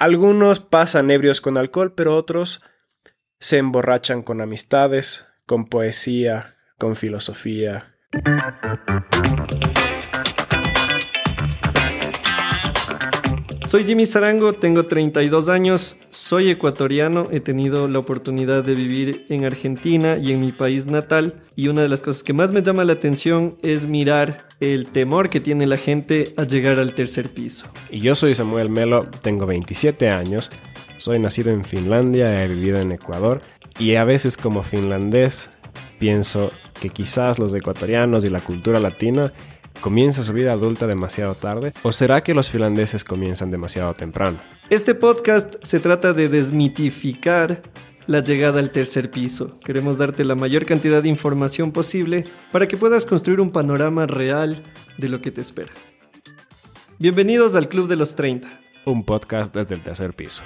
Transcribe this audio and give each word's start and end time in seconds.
Algunos 0.00 0.60
pasan 0.60 1.10
ebrios 1.10 1.42
con 1.42 1.58
alcohol, 1.58 1.92
pero 1.94 2.16
otros 2.16 2.62
se 3.38 3.58
emborrachan 3.58 4.22
con 4.22 4.40
amistades, 4.40 5.26
con 5.44 5.66
poesía, 5.66 6.56
con 6.78 6.96
filosofía. 6.96 7.94
Soy 13.70 13.84
Jimmy 13.84 14.04
Zarango, 14.04 14.52
tengo 14.52 14.86
32 14.86 15.48
años, 15.48 15.96
soy 16.10 16.50
ecuatoriano, 16.50 17.28
he 17.30 17.38
tenido 17.38 17.86
la 17.86 18.00
oportunidad 18.00 18.64
de 18.64 18.74
vivir 18.74 19.26
en 19.28 19.44
Argentina 19.44 20.18
y 20.18 20.32
en 20.32 20.40
mi 20.40 20.50
país 20.50 20.88
natal 20.88 21.44
y 21.54 21.68
una 21.68 21.82
de 21.82 21.88
las 21.88 22.02
cosas 22.02 22.24
que 22.24 22.32
más 22.32 22.50
me 22.50 22.64
llama 22.64 22.82
la 22.82 22.94
atención 22.94 23.58
es 23.62 23.86
mirar 23.86 24.48
el 24.58 24.86
temor 24.86 25.30
que 25.30 25.38
tiene 25.38 25.68
la 25.68 25.76
gente 25.76 26.34
a 26.36 26.42
llegar 26.42 26.80
al 26.80 26.96
tercer 26.96 27.32
piso. 27.32 27.66
Y 27.90 28.00
yo 28.00 28.16
soy 28.16 28.34
Samuel 28.34 28.70
Melo, 28.70 29.06
tengo 29.22 29.46
27 29.46 30.10
años, 30.10 30.50
soy 30.98 31.20
nacido 31.20 31.52
en 31.52 31.64
Finlandia, 31.64 32.42
he 32.42 32.48
vivido 32.48 32.80
en 32.80 32.90
Ecuador 32.90 33.40
y 33.78 33.94
a 33.94 34.02
veces 34.02 34.36
como 34.36 34.64
finlandés 34.64 35.48
pienso 36.00 36.50
que 36.80 36.88
quizás 36.88 37.38
los 37.38 37.54
ecuatorianos 37.54 38.24
y 38.24 38.30
la 38.30 38.40
cultura 38.40 38.80
latina 38.80 39.32
¿Comienza 39.80 40.22
su 40.22 40.34
vida 40.34 40.52
adulta 40.52 40.86
demasiado 40.86 41.34
tarde? 41.34 41.72
¿O 41.82 41.90
será 41.90 42.22
que 42.22 42.34
los 42.34 42.50
finlandeses 42.50 43.02
comienzan 43.02 43.50
demasiado 43.50 43.94
temprano? 43.94 44.38
Este 44.68 44.94
podcast 44.94 45.54
se 45.62 45.80
trata 45.80 46.12
de 46.12 46.28
desmitificar 46.28 47.62
la 48.06 48.20
llegada 48.20 48.60
al 48.60 48.72
tercer 48.72 49.10
piso. 49.10 49.58
Queremos 49.60 49.96
darte 49.96 50.22
la 50.24 50.34
mayor 50.34 50.66
cantidad 50.66 51.02
de 51.02 51.08
información 51.08 51.72
posible 51.72 52.24
para 52.52 52.68
que 52.68 52.76
puedas 52.76 53.06
construir 53.06 53.40
un 53.40 53.52
panorama 53.52 54.06
real 54.06 54.62
de 54.98 55.08
lo 55.08 55.22
que 55.22 55.30
te 55.30 55.40
espera. 55.40 55.72
Bienvenidos 56.98 57.56
al 57.56 57.70
Club 57.70 57.88
de 57.88 57.96
los 57.96 58.14
30. 58.14 58.48
Un 58.84 59.04
podcast 59.04 59.54
desde 59.54 59.76
el 59.76 59.82
tercer 59.82 60.12
piso. 60.12 60.42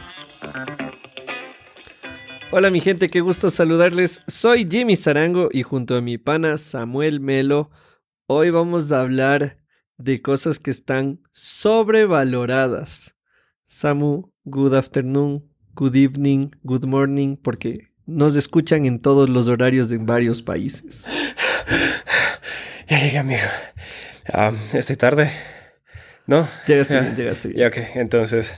Hola 2.52 2.70
mi 2.70 2.78
gente, 2.78 3.08
qué 3.08 3.20
gusto 3.20 3.50
saludarles. 3.50 4.20
Soy 4.28 4.68
Jimmy 4.70 4.94
Zarango 4.94 5.48
y 5.50 5.64
junto 5.64 5.96
a 5.96 6.00
mi 6.00 6.18
pana 6.18 6.56
Samuel 6.56 7.18
Melo 7.18 7.70
Hoy 8.26 8.48
vamos 8.48 8.90
a 8.90 9.00
hablar 9.00 9.58
de 9.98 10.22
cosas 10.22 10.58
que 10.58 10.70
están 10.70 11.20
sobrevaloradas. 11.32 13.18
Samu, 13.66 14.32
good 14.44 14.72
afternoon, 14.72 15.44
good 15.74 15.94
evening, 15.94 16.48
good 16.62 16.86
morning, 16.86 17.36
porque 17.36 17.90
nos 18.06 18.34
escuchan 18.36 18.86
en 18.86 18.98
todos 18.98 19.28
los 19.28 19.48
horarios 19.48 19.92
en 19.92 20.06
varios 20.06 20.42
países. 20.42 21.06
Ya 22.88 23.00
llegué, 23.00 23.18
amigo. 23.18 23.42
Ah, 24.32 24.52
estoy 24.72 24.96
tarde. 24.96 25.30
¿No? 26.26 26.48
Llegaste 26.66 27.00
bien, 27.00 27.16
llegaste 27.16 27.48
bien. 27.48 27.60
Ya, 27.60 27.68
ok. 27.68 27.76
Entonces, 27.94 28.54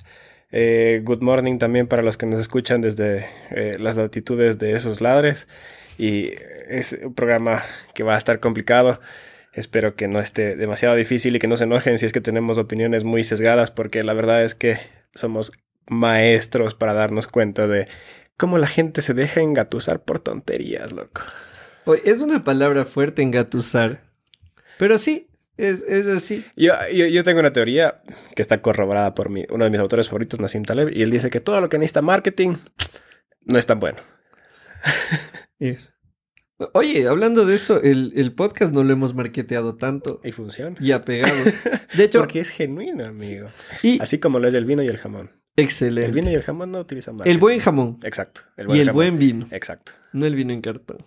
eh, 0.52 1.00
good 1.04 1.22
morning 1.22 1.58
también 1.58 1.88
para 1.88 2.02
los 2.02 2.16
que 2.16 2.26
nos 2.26 2.38
escuchan 2.38 2.80
desde 2.80 3.26
eh, 3.50 3.76
las 3.78 3.96
latitudes 3.96 4.58
de 4.58 4.72
esos 4.76 5.00
ladres. 5.00 5.48
Y 5.98 6.32
es 6.68 6.98
un 7.02 7.14
programa 7.14 7.62
que 7.94 8.04
va 8.04 8.14
a 8.14 8.18
estar 8.18 8.38
complicado. 8.40 9.00
Espero 9.56 9.96
que 9.96 10.06
no 10.06 10.20
esté 10.20 10.54
demasiado 10.54 10.94
difícil 10.94 11.34
y 11.34 11.38
que 11.38 11.48
no 11.48 11.56
se 11.56 11.64
enojen 11.64 11.98
si 11.98 12.04
es 12.04 12.12
que 12.12 12.20
tenemos 12.20 12.58
opiniones 12.58 13.04
muy 13.04 13.24
sesgadas, 13.24 13.70
porque 13.70 14.04
la 14.04 14.12
verdad 14.12 14.44
es 14.44 14.54
que 14.54 14.78
somos 15.14 15.50
maestros 15.88 16.74
para 16.74 16.92
darnos 16.92 17.26
cuenta 17.26 17.66
de 17.66 17.88
cómo 18.36 18.58
la 18.58 18.66
gente 18.66 19.00
se 19.00 19.14
deja 19.14 19.40
engatusar 19.40 20.02
por 20.04 20.18
tonterías, 20.18 20.92
loco. 20.92 21.22
es 22.04 22.20
una 22.20 22.44
palabra 22.44 22.84
fuerte 22.84 23.22
engatusar, 23.22 24.02
pero 24.78 24.98
sí, 24.98 25.28
es, 25.56 25.82
así. 26.06 26.44
Yo, 26.54 26.74
yo, 26.90 27.24
tengo 27.24 27.40
una 27.40 27.54
teoría 27.54 27.96
que 28.34 28.42
está 28.42 28.60
corroborada 28.60 29.14
por 29.14 29.30
mi, 29.30 29.46
uno 29.48 29.64
de 29.64 29.70
mis 29.70 29.80
autores 29.80 30.08
favoritos, 30.08 30.38
Nassim 30.38 30.64
Taleb, 30.64 30.90
y 30.92 31.00
él 31.00 31.10
dice 31.10 31.30
que 31.30 31.40
todo 31.40 31.62
lo 31.62 31.70
que 31.70 31.78
necesita 31.78 32.02
marketing 32.02 32.56
no 33.46 33.58
es 33.58 33.64
tan 33.64 33.80
bueno. 33.80 34.00
Oye, 36.72 37.06
hablando 37.06 37.44
de 37.44 37.54
eso, 37.54 37.82
el, 37.82 38.32
podcast 38.34 38.72
no 38.72 38.82
lo 38.82 38.92
hemos 38.92 39.14
marketeado 39.14 39.76
tanto. 39.76 40.20
Y 40.24 40.32
funciona. 40.32 40.76
Y 40.80 40.92
ha 40.92 41.02
pegado. 41.02 41.34
De 41.96 42.04
hecho. 42.04 42.20
Porque 42.20 42.40
es 42.40 42.48
genuino, 42.48 43.04
amigo. 43.04 43.48
Y, 43.82 44.00
Así 44.00 44.18
como 44.18 44.38
lo 44.38 44.48
es 44.48 44.54
el 44.54 44.64
vino 44.64 44.82
y 44.82 44.86
el 44.86 44.96
jamón. 44.96 45.30
Excelente. 45.56 46.06
El 46.06 46.12
vino 46.12 46.30
y 46.30 46.34
el 46.34 46.42
jamón 46.42 46.72
no 46.72 46.80
utilizan 46.80 47.16
marketing. 47.16 47.34
El 47.34 47.40
buen 47.40 47.58
jamón. 47.60 47.98
Exacto. 48.02 48.42
y 48.68 48.78
el 48.78 48.90
buen 48.92 49.18
vino. 49.18 49.46
Exacto. 49.50 49.92
No 50.12 50.24
el 50.26 50.34
vino 50.34 50.52
en 50.52 50.62
cartón. 50.62 50.98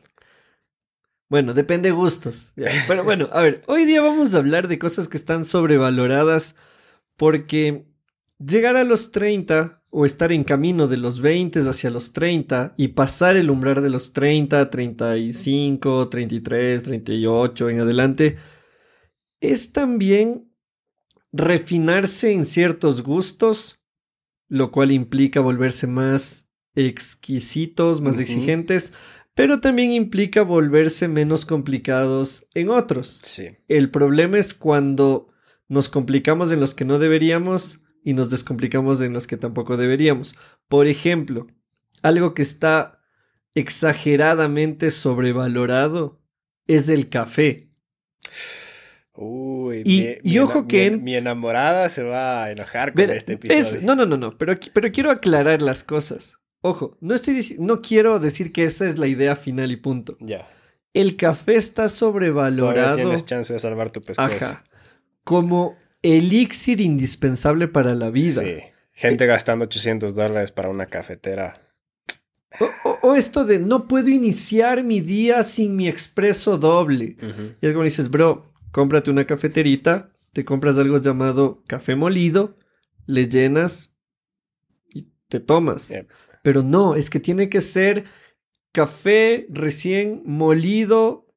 Bueno, 1.30 1.54
depende 1.54 1.90
de 1.90 1.96
gustos. 1.96 2.54
Pero 2.88 3.04
bueno, 3.04 3.30
a 3.32 3.42
ver, 3.42 3.64
hoy 3.68 3.86
día 3.86 4.02
vamos 4.02 4.34
a 4.34 4.40
hablar 4.40 4.68
de 4.68 4.80
cosas 4.80 5.08
que 5.08 5.18
están 5.18 5.46
sobrevaloradas 5.46 6.56
porque 7.16 7.86
llegar 8.40 8.78
a 8.78 8.84
los 8.84 9.12
30 9.12 9.84
o 9.92 10.06
estar 10.06 10.32
en 10.32 10.44
camino 10.44 10.88
de 10.88 10.98
los 10.98 11.22
20 11.22 11.60
hacia 11.62 11.90
los 11.90 12.14
30 12.14 12.74
y 12.78 12.90
pasar 12.90 13.38
el 13.38 13.50
umbral 13.50 13.82
de 13.82 13.90
los 13.90 14.14
30, 14.14 14.70
35, 14.70 16.10
33, 16.10 16.84
38 16.84 17.70
en 17.70 17.80
adelante, 17.82 18.38
es 19.42 19.72
también 19.72 20.52
refinarse 21.32 22.32
en 22.32 22.46
ciertos 22.46 23.04
gustos, 23.04 23.80
lo 24.48 24.72
cual 24.72 24.92
implica 24.92 25.42
volverse 25.42 25.88
más 25.88 26.50
exquisitos, 26.76 28.02
más 28.02 28.20
exigentes, 28.20 28.94
pero 29.34 29.60
también 29.60 29.92
implica 29.92 30.44
volverse 30.44 31.08
menos 31.08 31.46
complicados 31.46 32.48
en 32.54 32.70
otros. 32.70 33.22
Sí. 33.24 33.50
El 33.68 33.90
problema 33.90 34.38
es 34.38 34.54
cuando 34.54 35.30
nos 35.68 35.90
complicamos 35.90 36.52
en 36.52 36.60
los 36.60 36.76
que 36.76 36.86
no 36.86 37.00
deberíamos 37.00 37.82
y 38.04 38.14
nos 38.14 38.30
descomplicamos 38.30 39.02
en 39.02 39.14
los 39.14 39.28
que 39.28 39.38
tampoco 39.38 39.78
deberíamos. 39.78 40.36
Por 40.68 40.88
ejemplo, 40.88 41.48
algo 42.02 42.34
que 42.34 42.42
está 42.42 43.00
exageradamente 43.56 44.92
sobrevalorado 44.92 46.22
es 46.68 46.90
el 46.90 47.10
café. 47.10 47.70
Uy, 49.14 49.84
y, 50.24 50.40
ojo 50.40 50.66
que 50.68 50.92
mi, 50.92 51.16
enamorada 51.16 51.90
se 51.90 52.04
va 52.04 52.46
a 52.46 52.52
enojar 52.52 52.94
con 52.94 53.10
este 53.10 53.34
episodio. 53.34 53.82
no, 53.82 53.96
no, 53.96 54.06
no, 54.06 54.16
no, 54.16 54.38
pero, 54.38 54.58
pero 54.74 54.92
quiero 54.92 55.12
aclarar 55.12 55.62
las 55.62 55.84
cosas. 55.84 56.40
Ojo, 56.62 56.98
no 57.02 57.16
estoy 57.16 57.56
no 57.60 57.82
quiero 57.82 58.20
decir 58.20 58.52
que 58.52 58.64
esa 58.64 58.86
es 58.86 58.98
la 58.98 59.08
idea 59.08 59.36
final 59.36 59.72
y 59.72 59.78
punto. 59.78 60.18
Ya. 60.20 60.48
El 60.94 61.18
café 61.18 61.56
está 61.56 61.90
sobrevalorado. 61.90 62.74
Todavía 62.74 63.04
tienes 63.04 63.26
chance 63.26 63.54
de 63.54 63.60
salvar 63.60 63.92
tu 63.92 64.02
pescuezo. 64.02 64.46
Ajá. 64.46 64.64
Como 65.24 65.78
elixir 66.02 66.82
indispensable 66.82 67.68
para 67.68 67.96
la 67.96 68.10
vida. 68.10 68.42
Sí. 68.44 68.58
Gente 68.92 69.26
gastando 69.26 69.66
800 69.66 70.14
dólares 70.14 70.52
para 70.52 70.70
una 70.70 70.88
cafetera. 70.88 71.62
O, 73.02 73.16
esto 73.16 73.46
de 73.46 73.60
no 73.60 73.88
puedo 73.88 74.10
iniciar 74.10 74.84
mi 74.84 75.00
día 75.00 75.44
sin 75.44 75.76
mi 75.76 75.88
expreso 75.88 76.58
doble. 76.58 77.16
Y 77.62 77.66
es 77.66 77.72
como 77.72 77.86
dices, 77.86 78.10
bro, 78.10 78.52
cómprate 78.72 79.10
una 79.12 79.26
cafeterita, 79.26 80.12
te 80.34 80.44
compras 80.44 80.78
algo 80.78 80.98
llamado 80.98 81.64
café 81.68 81.96
molido, 81.96 82.58
le 83.06 83.30
llenas 83.30 83.96
y 84.90 85.08
te 85.28 85.40
tomas. 85.40 85.94
Pero 86.44 86.64
no, 86.64 86.96
es 86.96 87.10
que 87.10 87.20
tiene 87.20 87.50
que 87.50 87.62
ser 87.62 88.04
café 88.74 89.48
recién 89.50 90.24
molido 90.26 91.29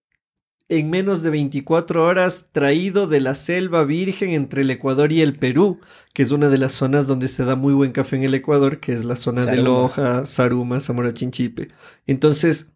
en 0.69 0.91
menos 0.91 1.23
de 1.23 1.31
24 1.31 2.05
horas 2.05 2.49
traído 2.53 3.07
de 3.07 3.21
la 3.21 3.35
selva 3.35 3.85
virgen 3.85 4.31
entre 4.31 4.63
el 4.63 4.71
Ecuador 4.71 5.13
y 5.13 5.23
el 5.23 5.35
Perú, 5.35 5.81
que 6.15 6.23
es 6.23 6.33
una 6.33 6.49
de 6.49 6.59
las 6.59 6.73
zonas 6.73 7.07
donde 7.07 7.29
se 7.29 7.45
da 7.45 7.57
muy 7.57 7.75
buen 7.75 7.93
café 7.93 8.17
en 8.17 8.23
el 8.23 8.35
Ecuador, 8.35 8.79
que 8.81 8.93
es 8.93 9.05
la 9.05 9.17
zona 9.17 9.45
de 9.45 9.59
Loja, 9.59 10.25
Saruma, 10.27 10.81
Zamora 10.81 11.13
Chinchipe. 11.13 11.69
Entonces, 12.07 12.69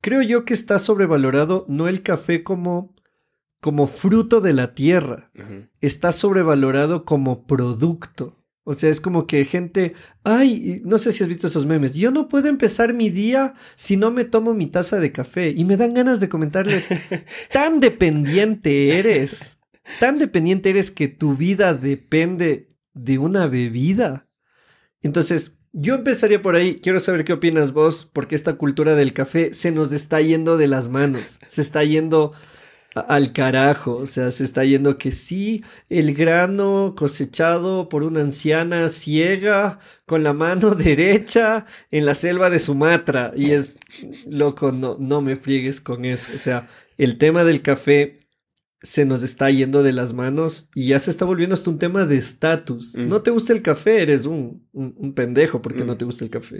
creo 0.00 0.22
yo 0.22 0.44
que 0.44 0.54
está 0.54 0.78
sobrevalorado 0.78 1.64
no 1.68 1.88
el 1.88 2.02
café 2.02 2.42
como 2.42 2.96
como 3.60 3.86
fruto 3.88 4.40
de 4.40 4.52
la 4.52 4.74
tierra, 4.74 5.32
está 5.80 6.12
sobrevalorado 6.12 7.04
como 7.04 7.46
producto. 7.46 8.36
O 8.68 8.74
sea, 8.74 8.90
es 8.90 9.00
como 9.00 9.28
que 9.28 9.44
gente, 9.44 9.94
ay, 10.24 10.82
no 10.84 10.98
sé 10.98 11.12
si 11.12 11.22
has 11.22 11.28
visto 11.28 11.46
esos 11.46 11.66
memes, 11.66 11.94
yo 11.94 12.10
no 12.10 12.26
puedo 12.26 12.48
empezar 12.48 12.94
mi 12.94 13.10
día 13.10 13.54
si 13.76 13.96
no 13.96 14.10
me 14.10 14.24
tomo 14.24 14.54
mi 14.54 14.66
taza 14.66 14.98
de 14.98 15.12
café. 15.12 15.50
Y 15.50 15.64
me 15.64 15.76
dan 15.76 15.94
ganas 15.94 16.18
de 16.18 16.28
comentarles, 16.28 16.88
tan 17.52 17.78
dependiente 17.78 18.98
eres, 18.98 19.60
tan 20.00 20.18
dependiente 20.18 20.70
eres 20.70 20.90
que 20.90 21.06
tu 21.06 21.36
vida 21.36 21.74
depende 21.74 22.66
de 22.92 23.18
una 23.18 23.46
bebida. 23.46 24.26
Entonces, 25.00 25.52
yo 25.72 25.94
empezaría 25.94 26.42
por 26.42 26.56
ahí, 26.56 26.80
quiero 26.80 26.98
saber 26.98 27.24
qué 27.24 27.34
opinas 27.34 27.72
vos, 27.72 28.10
porque 28.12 28.34
esta 28.34 28.54
cultura 28.54 28.96
del 28.96 29.12
café 29.12 29.52
se 29.52 29.70
nos 29.70 29.92
está 29.92 30.20
yendo 30.20 30.56
de 30.56 30.66
las 30.66 30.88
manos, 30.88 31.38
se 31.46 31.62
está 31.62 31.84
yendo 31.84 32.32
al 33.00 33.32
carajo. 33.32 33.96
O 33.96 34.06
sea, 34.06 34.30
se 34.30 34.44
está 34.44 34.64
yendo 34.64 34.98
que 34.98 35.10
sí, 35.10 35.64
el 35.88 36.14
grano 36.14 36.94
cosechado 36.96 37.88
por 37.88 38.02
una 38.02 38.20
anciana 38.20 38.88
ciega 38.88 39.78
con 40.06 40.22
la 40.22 40.32
mano 40.32 40.74
derecha 40.74 41.66
en 41.90 42.06
la 42.06 42.14
selva 42.14 42.50
de 42.50 42.58
Sumatra. 42.58 43.32
Y 43.36 43.52
es, 43.52 43.76
loco, 44.28 44.72
no, 44.72 44.96
no 44.98 45.20
me 45.20 45.36
friegues 45.36 45.80
con 45.80 46.04
eso. 46.04 46.32
O 46.34 46.38
sea, 46.38 46.68
el 46.98 47.18
tema 47.18 47.44
del 47.44 47.62
café 47.62 48.14
se 48.82 49.04
nos 49.04 49.22
está 49.22 49.50
yendo 49.50 49.82
de 49.82 49.92
las 49.92 50.12
manos 50.12 50.68
y 50.74 50.88
ya 50.88 50.98
se 50.98 51.10
está 51.10 51.24
volviendo 51.24 51.54
hasta 51.54 51.70
un 51.70 51.78
tema 51.78 52.04
de 52.04 52.18
estatus. 52.18 52.94
No 52.94 53.22
te 53.22 53.30
gusta 53.30 53.52
el 53.52 53.62
café, 53.62 54.02
eres 54.02 54.26
un, 54.26 54.66
un, 54.72 55.14
pendejo 55.14 55.62
porque 55.62 55.84
no 55.84 55.96
te 55.96 56.04
gusta 56.04 56.24
el 56.24 56.30
café. 56.30 56.58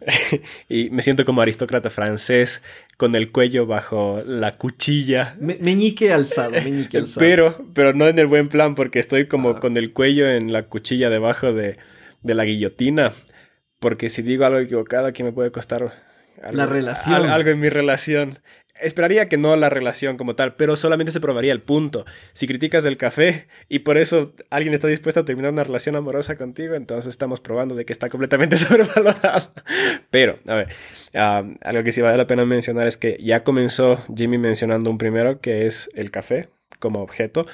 y 0.68 0.90
me 0.90 1.02
siento 1.02 1.24
como 1.24 1.42
aristócrata 1.42 1.90
francés 1.90 2.62
con 2.96 3.14
el 3.16 3.32
cuello 3.32 3.66
bajo 3.66 4.22
la 4.24 4.52
cuchilla. 4.52 5.36
meñique 5.40 6.12
alzado, 6.12 6.52
meñique 6.52 6.96
alzado. 6.98 7.20
Pero, 7.20 7.66
pero 7.74 7.92
no 7.92 8.06
en 8.08 8.18
el 8.18 8.26
buen 8.26 8.48
plan 8.48 8.74
porque 8.74 8.98
estoy 8.98 9.26
como 9.26 9.50
ah. 9.50 9.60
con 9.60 9.76
el 9.76 9.92
cuello 9.92 10.28
en 10.28 10.52
la 10.52 10.68
cuchilla 10.68 11.10
debajo 11.10 11.52
de, 11.52 11.78
de 12.22 12.34
la 12.34 12.44
guillotina. 12.44 13.12
Porque 13.80 14.08
si 14.08 14.22
digo 14.22 14.46
algo 14.46 14.60
equivocado 14.60 15.06
aquí 15.06 15.22
me 15.22 15.32
puede 15.32 15.50
costar 15.50 15.92
la 16.52 16.66
relación. 16.66 17.28
algo 17.28 17.50
en 17.50 17.60
mi 17.60 17.68
relación. 17.68 18.38
Esperaría 18.80 19.28
que 19.28 19.36
no 19.36 19.56
la 19.56 19.70
relación 19.70 20.16
como 20.16 20.36
tal, 20.36 20.54
pero 20.54 20.76
solamente 20.76 21.12
se 21.12 21.20
probaría 21.20 21.52
el 21.52 21.62
punto. 21.62 22.04
Si 22.32 22.46
criticas 22.46 22.84
el 22.84 22.96
café 22.96 23.46
y 23.68 23.80
por 23.80 23.96
eso 23.96 24.34
alguien 24.50 24.74
está 24.74 24.88
dispuesto 24.88 25.20
a 25.20 25.24
terminar 25.24 25.52
una 25.52 25.64
relación 25.64 25.96
amorosa 25.96 26.36
contigo, 26.36 26.74
entonces 26.74 27.10
estamos 27.10 27.40
probando 27.40 27.74
de 27.74 27.84
que 27.84 27.92
está 27.92 28.08
completamente 28.08 28.56
sobrevalorado. 28.56 29.52
Pero, 30.10 30.38
a 30.46 30.54
ver, 30.54 30.68
algo 31.14 31.84
que 31.84 31.92
sí 31.92 32.00
vale 32.02 32.16
la 32.16 32.26
pena 32.26 32.44
mencionar 32.44 32.86
es 32.86 32.96
que 32.96 33.18
ya 33.20 33.44
comenzó 33.44 33.98
Jimmy 34.14 34.38
mencionando 34.38 34.90
un 34.90 34.98
primero 34.98 35.40
que 35.40 35.66
es 35.66 35.90
el 35.94 36.10
café 36.10 36.48
como 36.78 37.00
objeto. 37.00 37.46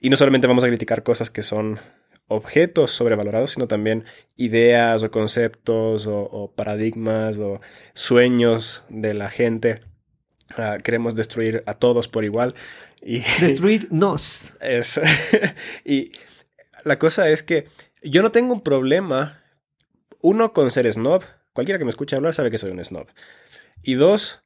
Y 0.00 0.10
no 0.10 0.16
solamente 0.16 0.46
vamos 0.46 0.64
a 0.64 0.68
criticar 0.68 1.02
cosas 1.02 1.30
que 1.30 1.42
son 1.42 1.80
objetos 2.28 2.92
sobrevalorados, 2.92 3.52
sino 3.52 3.66
también 3.66 4.04
ideas 4.36 5.02
o 5.02 5.10
conceptos 5.10 6.06
o 6.06 6.52
paradigmas 6.54 7.38
o 7.38 7.60
sueños 7.94 8.84
de 8.88 9.14
la 9.14 9.30
gente 9.30 9.80
Ah, 10.56 10.78
queremos 10.82 11.14
destruir 11.14 11.62
a 11.66 11.74
todos 11.74 12.08
por 12.08 12.24
igual. 12.24 12.54
Y, 13.02 13.20
Destruirnos. 13.40 14.56
Es, 14.60 15.00
y 15.84 16.12
la 16.84 16.98
cosa 16.98 17.28
es 17.28 17.42
que 17.42 17.68
yo 18.02 18.22
no 18.22 18.32
tengo 18.32 18.54
un 18.54 18.62
problema, 18.62 19.42
uno, 20.20 20.52
con 20.52 20.70
ser 20.70 20.90
snob. 20.92 21.24
Cualquiera 21.52 21.78
que 21.78 21.84
me 21.84 21.90
escuche 21.90 22.16
hablar 22.16 22.34
sabe 22.34 22.50
que 22.50 22.58
soy 22.58 22.70
un 22.70 22.84
snob. 22.84 23.08
Y 23.82 23.94
dos, 23.94 24.40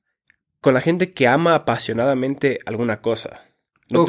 con 0.61 0.75
la 0.75 0.81
gente 0.81 1.13
que 1.13 1.29
ama 1.29 1.55
apasionadamente 1.55 2.61
alguna 2.67 2.99
cosa. 2.99 3.43
No 3.93 4.07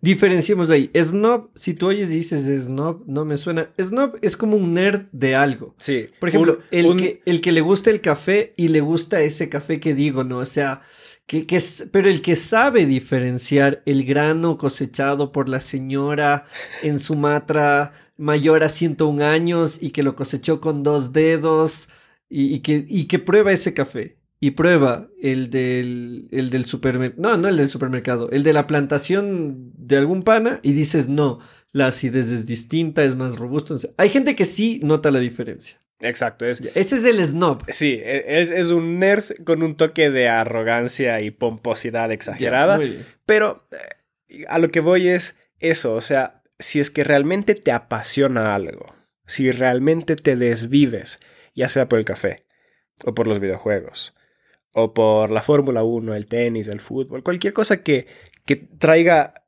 Diferenciemos 0.00 0.70
ahí. 0.70 0.90
Snob, 0.94 1.50
si 1.54 1.74
tú 1.74 1.88
oyes 1.88 2.08
y 2.08 2.16
dices 2.16 2.66
snob, 2.66 3.02
no 3.06 3.24
me 3.24 3.36
suena. 3.36 3.70
Snob 3.80 4.18
es 4.22 4.36
como 4.36 4.56
un 4.56 4.74
nerd 4.74 5.06
de 5.12 5.34
algo. 5.34 5.74
Sí. 5.78 6.08
Por 6.18 6.28
ejemplo, 6.28 6.60
el, 6.70 6.96
Que, 6.96 7.22
el 7.24 7.40
que 7.40 7.52
le 7.52 7.60
gusta 7.60 7.90
el 7.90 8.00
café 8.00 8.54
y 8.56 8.68
le 8.68 8.80
gusta 8.80 9.20
ese 9.20 9.48
café 9.48 9.80
que 9.80 9.94
digo, 9.94 10.24
¿no? 10.24 10.38
O 10.38 10.46
sea, 10.46 10.82
que, 11.26 11.46
pero 11.90 12.08
el 12.08 12.22
que 12.22 12.36
sabe 12.36 12.86
diferenciar 12.86 13.82
el 13.84 14.04
grano 14.04 14.58
cosechado 14.58 15.32
por 15.32 15.48
la 15.48 15.60
señora 15.60 16.44
en 16.82 17.00
Sumatra 17.00 17.92
mayor 18.16 18.64
a 18.64 18.68
101 18.68 19.24
años 19.24 19.78
y 19.80 19.90
que 19.90 20.02
lo 20.02 20.14
cosechó 20.14 20.60
con 20.60 20.82
dos 20.82 21.12
dedos 21.12 21.88
y, 22.28 22.60
que, 22.60 22.84
y 22.88 23.04
que 23.04 23.18
prueba 23.18 23.52
ese 23.52 23.74
café 23.74 24.16
y 24.46 24.52
prueba 24.52 25.08
el 25.20 25.50
del, 25.50 26.28
el 26.30 26.50
del 26.50 26.66
supermercado, 26.66 27.20
no, 27.20 27.36
no 27.36 27.48
el 27.48 27.56
del 27.56 27.68
supermercado, 27.68 28.30
el 28.30 28.44
de 28.44 28.52
la 28.52 28.68
plantación 28.68 29.72
de 29.76 29.96
algún 29.96 30.22
pana 30.22 30.60
y 30.62 30.72
dices 30.72 31.08
no, 31.08 31.40
la 31.72 31.88
acidez 31.88 32.30
es 32.30 32.46
distinta, 32.46 33.02
es 33.02 33.16
más 33.16 33.38
robusto. 33.38 33.76
Hay 33.96 34.08
gente 34.08 34.36
que 34.36 34.44
sí 34.44 34.78
nota 34.84 35.10
la 35.10 35.18
diferencia. 35.18 35.80
Exacto. 35.98 36.46
Es, 36.46 36.60
Ese 36.60 36.98
es 36.98 37.04
el 37.04 37.24
snob. 37.24 37.64
Sí, 37.70 37.98
e, 38.00 38.40
es, 38.40 38.68
un 38.68 39.00
nerd 39.00 39.24
con 39.42 39.64
un 39.64 39.74
toque 39.74 40.10
de 40.10 40.28
arrogancia 40.28 41.20
y 41.22 41.32
pomposidad 41.32 42.12
exagerada. 42.12 42.78
pero 43.26 43.66
eh, 44.28 44.44
a 44.48 44.60
lo 44.60 44.70
que 44.70 44.78
voy 44.78 45.08
es 45.08 45.36
eso, 45.58 45.94
o 45.94 46.00
sea, 46.00 46.44
si 46.60 46.78
es 46.78 46.92
que 46.92 47.02
realmente 47.02 47.56
te 47.56 47.72
apasiona 47.72 48.54
algo, 48.54 48.94
si 49.26 49.50
realmente 49.50 50.14
te 50.14 50.36
desvives, 50.36 51.18
ya 51.56 51.68
sea 51.68 51.88
por 51.88 51.98
el 51.98 52.04
café, 52.04 52.46
o 53.04 53.12
por 53.12 53.26
los 53.26 53.40
videojuegos, 53.40 54.15
o 54.78 54.92
por 54.92 55.32
la 55.32 55.40
Fórmula 55.40 55.82
1, 55.84 56.12
el 56.14 56.26
tenis, 56.26 56.68
el 56.68 56.80
fútbol, 56.80 57.22
cualquier 57.22 57.54
cosa 57.54 57.82
que, 57.82 58.06
que 58.44 58.56
traiga 58.56 59.46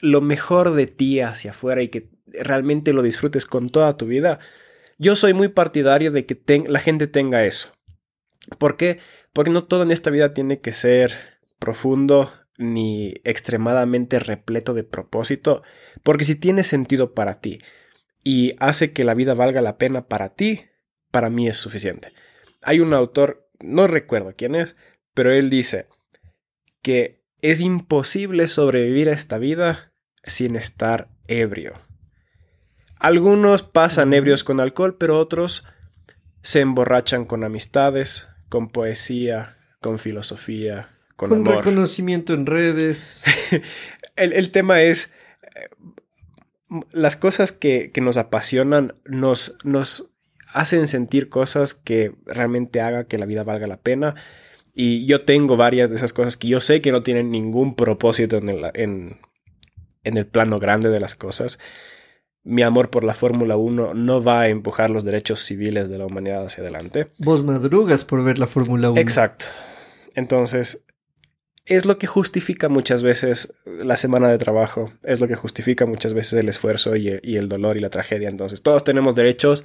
lo 0.00 0.20
mejor 0.20 0.74
de 0.74 0.88
ti 0.88 1.20
hacia 1.20 1.52
afuera 1.52 1.82
y 1.82 1.88
que 1.88 2.10
realmente 2.26 2.92
lo 2.92 3.02
disfrutes 3.02 3.46
con 3.46 3.68
toda 3.68 3.96
tu 3.96 4.06
vida, 4.06 4.40
yo 4.98 5.14
soy 5.14 5.34
muy 5.34 5.46
partidario 5.46 6.10
de 6.10 6.26
que 6.26 6.64
la 6.66 6.80
gente 6.80 7.06
tenga 7.06 7.44
eso. 7.44 7.68
¿Por 8.58 8.76
qué? 8.76 8.98
Porque 9.32 9.52
no 9.52 9.62
todo 9.62 9.84
en 9.84 9.92
esta 9.92 10.10
vida 10.10 10.34
tiene 10.34 10.60
que 10.60 10.72
ser 10.72 11.12
profundo 11.60 12.32
ni 12.58 13.14
extremadamente 13.22 14.18
repleto 14.18 14.74
de 14.74 14.82
propósito, 14.82 15.62
porque 16.02 16.24
si 16.24 16.34
tiene 16.34 16.64
sentido 16.64 17.14
para 17.14 17.40
ti 17.40 17.60
y 18.24 18.56
hace 18.58 18.92
que 18.92 19.04
la 19.04 19.14
vida 19.14 19.34
valga 19.34 19.62
la 19.62 19.78
pena 19.78 20.08
para 20.08 20.30
ti, 20.30 20.64
para 21.12 21.30
mí 21.30 21.46
es 21.46 21.56
suficiente. 21.56 22.12
Hay 22.62 22.80
un 22.80 22.92
autor, 22.94 23.45
no 23.62 23.86
recuerdo 23.86 24.34
quién 24.36 24.54
es, 24.54 24.76
pero 25.14 25.32
él 25.32 25.50
dice 25.50 25.88
que 26.82 27.22
es 27.42 27.60
imposible 27.60 28.48
sobrevivir 28.48 29.08
a 29.08 29.12
esta 29.12 29.38
vida 29.38 29.92
sin 30.24 30.56
estar 30.56 31.08
ebrio. 31.28 31.80
Algunos 32.98 33.62
pasan 33.62 34.14
ebrios 34.14 34.44
con 34.44 34.60
alcohol, 34.60 34.96
pero 34.96 35.18
otros 35.18 35.64
se 36.42 36.60
emborrachan 36.60 37.24
con 37.24 37.44
amistades, 37.44 38.28
con 38.48 38.68
poesía, 38.68 39.56
con 39.80 39.98
filosofía, 39.98 40.96
con, 41.16 41.30
con 41.30 41.44
reconocimiento 41.44 42.34
en 42.34 42.46
redes. 42.46 43.22
el, 44.16 44.50
tema 44.50 44.82
es, 44.82 45.10
eh, 45.54 45.68
las 46.92 47.16
cosas 47.16 47.52
que, 47.52 47.92
nos 48.00 48.16
apasionan 48.16 48.94
nos, 49.04 49.56
nos 49.64 50.10
hacen 50.56 50.86
sentir 50.86 51.28
cosas 51.28 51.74
que 51.74 52.12
realmente 52.24 52.80
haga 52.80 53.04
que 53.04 53.18
la 53.18 53.26
vida 53.26 53.44
valga 53.44 53.66
la 53.66 53.80
pena. 53.80 54.14
Y 54.74 55.06
yo 55.06 55.24
tengo 55.24 55.56
varias 55.56 55.90
de 55.90 55.96
esas 55.96 56.12
cosas 56.12 56.36
que 56.36 56.48
yo 56.48 56.60
sé 56.60 56.80
que 56.80 56.92
no 56.92 57.02
tienen 57.02 57.30
ningún 57.30 57.74
propósito 57.74 58.36
en 58.36 58.48
el, 58.48 58.70
en 58.74 59.18
el 60.04 60.26
plano 60.26 60.58
grande 60.58 60.90
de 60.90 61.00
las 61.00 61.14
cosas 61.14 61.58
mi 62.46 62.62
amor 62.62 62.90
por 62.90 63.02
la 63.02 63.12
Fórmula 63.12 63.56
1 63.56 63.94
no 63.94 64.22
va 64.22 64.42
a 64.42 64.48
empujar 64.48 64.88
los 64.88 65.04
derechos 65.04 65.40
civiles 65.40 65.88
de 65.88 65.98
la 65.98 66.06
humanidad 66.06 66.46
hacia 66.46 66.62
adelante. 66.62 67.08
Vos 67.18 67.42
madrugas 67.42 68.04
por 68.04 68.22
ver 68.22 68.38
la 68.38 68.46
Fórmula 68.46 68.90
1. 68.90 69.00
Exacto. 69.00 69.46
Entonces, 70.14 70.84
es 71.64 71.86
lo 71.86 71.98
que 71.98 72.06
justifica 72.06 72.68
muchas 72.68 73.02
veces 73.02 73.52
la 73.64 73.96
semana 73.96 74.28
de 74.28 74.38
trabajo, 74.38 74.92
es 75.02 75.18
lo 75.18 75.26
que 75.26 75.34
justifica 75.34 75.86
muchas 75.86 76.14
veces 76.14 76.34
el 76.34 76.48
esfuerzo 76.48 76.94
y, 76.94 77.08
el 77.08 77.48
dolor 77.48 77.76
y 77.76 77.80
la 77.80 77.90
tragedia. 77.90 78.28
Entonces, 78.28 78.62
todos 78.62 78.84
tenemos 78.84 79.16
derechos 79.16 79.64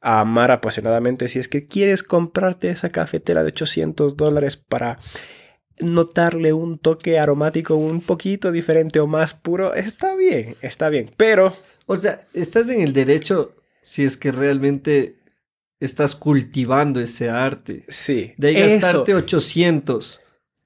a 0.00 0.20
amar 0.20 0.50
apasionadamente. 0.50 1.28
Si 1.28 1.38
es 1.38 1.48
que 1.48 1.66
quieres 1.66 2.02
comprarte 2.02 2.70
esa 2.70 2.90
cafetera 2.90 3.42
de 3.42 3.48
800 3.48 4.16
dólares 4.16 4.56
para 4.56 4.98
notarle 5.80 6.52
un 6.52 6.78
toque 6.78 7.18
aromático 7.18 7.76
un 7.76 8.00
poquito 8.00 8.50
diferente 8.52 9.00
o 9.00 9.06
más 9.06 9.34
puro, 9.34 9.74
está 9.74 10.16
bien, 10.16 10.56
está 10.60 10.88
bien. 10.88 11.10
Pero 11.16 11.54
o 11.86 11.96
sea, 11.96 12.26
estás 12.34 12.68
en 12.68 12.82
el 12.82 12.92
derecho 12.92 13.54
si 13.80 14.04
es 14.04 14.18
que 14.18 14.30
realmente 14.30 15.16
estás 15.80 16.14
cultivando 16.14 17.00
ese 17.00 17.30
arte. 17.30 17.84
Sí. 17.88 18.34
De 18.36 18.52
gastarte 18.52 19.14
800 19.14 20.20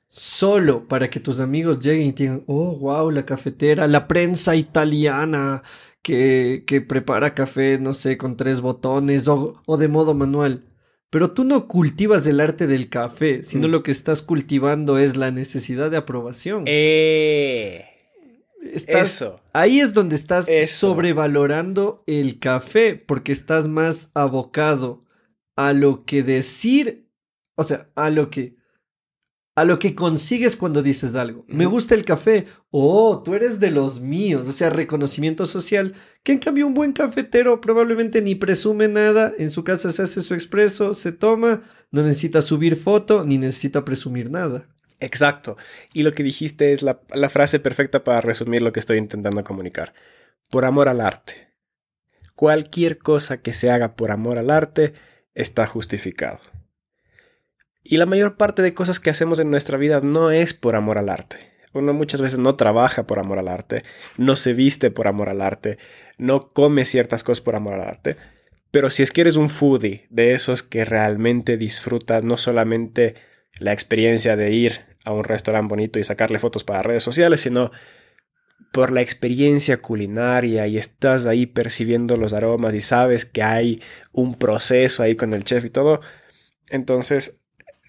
solo 0.08 0.88
para 0.88 1.08
que 1.08 1.20
tus 1.20 1.38
amigos 1.38 1.78
lleguen 1.78 2.08
y 2.08 2.12
digan, 2.12 2.42
oh, 2.46 2.76
wow, 2.76 3.10
la 3.10 3.24
cafetera, 3.24 3.86
la 3.86 4.08
prensa 4.08 4.56
italiana 4.56 5.62
que, 6.02 6.64
que 6.66 6.80
prepara 6.80 7.34
café, 7.34 7.78
no 7.78 7.94
sé, 7.94 8.18
con 8.18 8.36
tres 8.36 8.60
botones 8.60 9.28
o, 9.28 9.62
o, 9.66 9.76
de 9.76 9.88
modo 9.88 10.14
manual. 10.14 10.64
Pero 11.10 11.32
tú 11.32 11.44
no 11.44 11.68
cultivas 11.68 12.26
el 12.26 12.40
arte 12.40 12.66
del 12.66 12.88
café, 12.88 13.42
sino 13.42 13.68
mm. 13.68 13.70
lo 13.70 13.82
que 13.82 13.92
estás 13.92 14.22
cultivando 14.22 14.98
es 14.98 15.16
la 15.16 15.30
necesidad 15.30 15.90
de 15.90 15.98
aprobación. 15.98 16.64
Eh. 16.66 17.86
Eso. 18.62 19.40
Ahí 19.52 19.80
es 19.80 19.92
donde 19.92 20.14
estás 20.14 20.48
sobrevalorando 20.68 22.04
el 22.06 22.38
café, 22.38 22.94
porque 22.94 23.32
estás 23.32 23.66
más 23.66 24.10
abocado 24.14 25.04
a 25.56 25.72
lo 25.72 26.04
que 26.04 26.22
decir, 26.22 27.08
o 27.56 27.64
sea, 27.64 27.90
a 27.96 28.08
lo 28.10 28.30
que 28.30 28.56
a 29.54 29.64
lo 29.64 29.78
que 29.78 29.94
consigues 29.94 30.56
cuando 30.56 30.82
dices 30.82 31.14
algo. 31.14 31.44
Me 31.46 31.66
gusta 31.66 31.94
el 31.94 32.04
café. 32.04 32.46
Oh, 32.70 33.22
tú 33.22 33.34
eres 33.34 33.60
de 33.60 33.70
los 33.70 34.00
míos. 34.00 34.48
O 34.48 34.52
sea, 34.52 34.70
reconocimiento 34.70 35.44
social. 35.44 35.94
Que 36.22 36.32
en 36.32 36.38
cambio 36.38 36.66
un 36.66 36.74
buen 36.74 36.92
cafetero 36.92 37.60
probablemente 37.60 38.22
ni 38.22 38.34
presume 38.34 38.88
nada. 38.88 39.32
En 39.38 39.50
su 39.50 39.62
casa 39.62 39.92
se 39.92 40.02
hace 40.02 40.22
su 40.22 40.34
expreso, 40.34 40.94
se 40.94 41.12
toma. 41.12 41.62
No 41.90 42.02
necesita 42.02 42.40
subir 42.40 42.76
foto 42.76 43.24
ni 43.24 43.36
necesita 43.36 43.84
presumir 43.84 44.30
nada. 44.30 44.66
Exacto. 45.00 45.56
Y 45.92 46.02
lo 46.02 46.12
que 46.12 46.22
dijiste 46.22 46.72
es 46.72 46.82
la, 46.82 47.00
frase 47.28 47.58
perfecta 47.60 48.04
para 48.04 48.20
resumir 48.20 48.62
lo 48.62 48.72
que 48.72 48.80
estoy 48.80 48.98
intentando 48.98 49.44
comunicar. 49.44 49.92
Por 50.48 50.64
amor 50.64 50.88
al 50.88 51.00
arte. 51.00 51.48
Cualquier 52.34 52.98
cosa 52.98 53.42
que 53.42 53.52
se 53.52 53.70
haga 53.70 53.96
por 53.96 54.10
amor 54.10 54.38
al 54.38 54.50
arte 54.50 54.94
está 55.34 55.66
justificado. 55.66 56.40
Y 57.82 57.96
la 57.96 58.06
mayor 58.06 58.36
parte 58.36 58.62
de 58.62 58.74
cosas 58.74 59.00
que 59.00 59.10
hacemos 59.10 59.38
en 59.38 59.50
nuestra 59.50 59.76
vida 59.76 60.00
no 60.00 60.30
es 60.30 60.54
por 60.54 60.76
amor 60.76 60.98
al 60.98 61.08
arte. 61.08 61.52
Uno 61.74 61.94
muchas 61.94 62.20
veces 62.20 62.38
no 62.38 62.54
trabaja 62.56 63.06
por 63.06 63.18
amor 63.18 63.38
al 63.38 63.48
arte, 63.48 63.82
no 64.18 64.36
se 64.36 64.52
viste 64.52 64.90
por 64.90 65.08
amor 65.08 65.28
al 65.30 65.40
arte, 65.40 65.78
no 66.18 66.50
come 66.50 66.84
ciertas 66.84 67.24
cosas 67.24 67.40
por 67.40 67.56
amor 67.56 67.74
al 67.74 67.82
arte. 67.82 68.16
Pero 68.70 68.90
si 68.90 69.02
es 69.02 69.10
que 69.10 69.22
eres 69.22 69.36
un 69.36 69.48
foodie 69.48 70.06
de 70.10 70.34
esos 70.34 70.62
que 70.62 70.84
realmente 70.84 71.56
disfrutas 71.56 72.24
no 72.24 72.36
solamente 72.36 73.14
la 73.58 73.72
experiencia 73.72 74.36
de 74.36 74.52
ir 74.52 74.80
a 75.04 75.12
un 75.12 75.24
restaurante 75.24 75.68
bonito 75.68 75.98
y 75.98 76.04
sacarle 76.04 76.38
fotos 76.38 76.64
para 76.64 76.82
redes 76.82 77.02
sociales, 77.02 77.40
sino 77.40 77.70
por 78.72 78.90
la 78.90 79.02
experiencia 79.02 79.76
culinaria 79.82 80.66
y 80.66 80.78
estás 80.78 81.26
ahí 81.26 81.46
percibiendo 81.46 82.16
los 82.16 82.32
aromas 82.32 82.72
y 82.74 82.80
sabes 82.80 83.26
que 83.26 83.42
hay 83.42 83.82
un 84.12 84.34
proceso 84.36 85.02
ahí 85.02 85.16
con 85.16 85.34
el 85.34 85.44
chef 85.44 85.64
y 85.64 85.70
todo. 85.70 86.00
Entonces, 86.68 87.41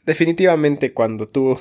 definitivamente 0.03 0.93
cuando 0.93 1.27
tú 1.27 1.59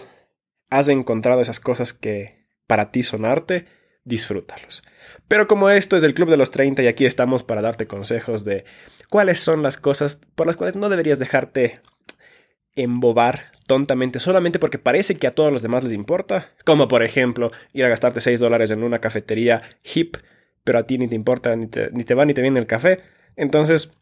has 0.70 0.88
encontrado 0.88 1.40
esas 1.40 1.60
cosas 1.60 1.92
que 1.92 2.46
para 2.66 2.90
ti 2.90 3.02
son 3.02 3.24
arte, 3.24 3.66
disfrútalos. 4.04 4.82
Pero 5.28 5.46
como 5.46 5.70
esto 5.70 5.96
es 5.96 6.04
el 6.04 6.14
Club 6.14 6.30
de 6.30 6.36
los 6.36 6.50
30 6.50 6.82
y 6.82 6.86
aquí 6.86 7.04
estamos 7.04 7.44
para 7.44 7.62
darte 7.62 7.86
consejos 7.86 8.44
de 8.44 8.64
cuáles 9.08 9.40
son 9.40 9.62
las 9.62 9.76
cosas 9.76 10.20
por 10.34 10.46
las 10.46 10.56
cuales 10.56 10.76
no 10.76 10.88
deberías 10.88 11.18
dejarte 11.18 11.80
embobar 12.74 13.52
tontamente 13.66 14.18
solamente 14.18 14.58
porque 14.58 14.78
parece 14.78 15.16
que 15.16 15.26
a 15.26 15.34
todos 15.34 15.52
los 15.52 15.62
demás 15.62 15.82
les 15.82 15.92
importa, 15.92 16.50
como 16.64 16.88
por 16.88 17.02
ejemplo 17.02 17.50
ir 17.72 17.84
a 17.84 17.88
gastarte 17.88 18.20
6 18.20 18.40
dólares 18.40 18.70
en 18.70 18.82
una 18.82 19.00
cafetería 19.00 19.62
hip, 19.94 20.16
pero 20.64 20.78
a 20.78 20.86
ti 20.86 20.98
ni 20.98 21.08
te 21.08 21.14
importa, 21.14 21.54
ni 21.56 21.66
te, 21.66 21.90
ni 21.92 22.04
te 22.04 22.14
va 22.14 22.24
ni 22.24 22.34
te 22.34 22.42
viene 22.42 22.60
el 22.60 22.66
café. 22.66 23.00
Entonces, 23.36 23.92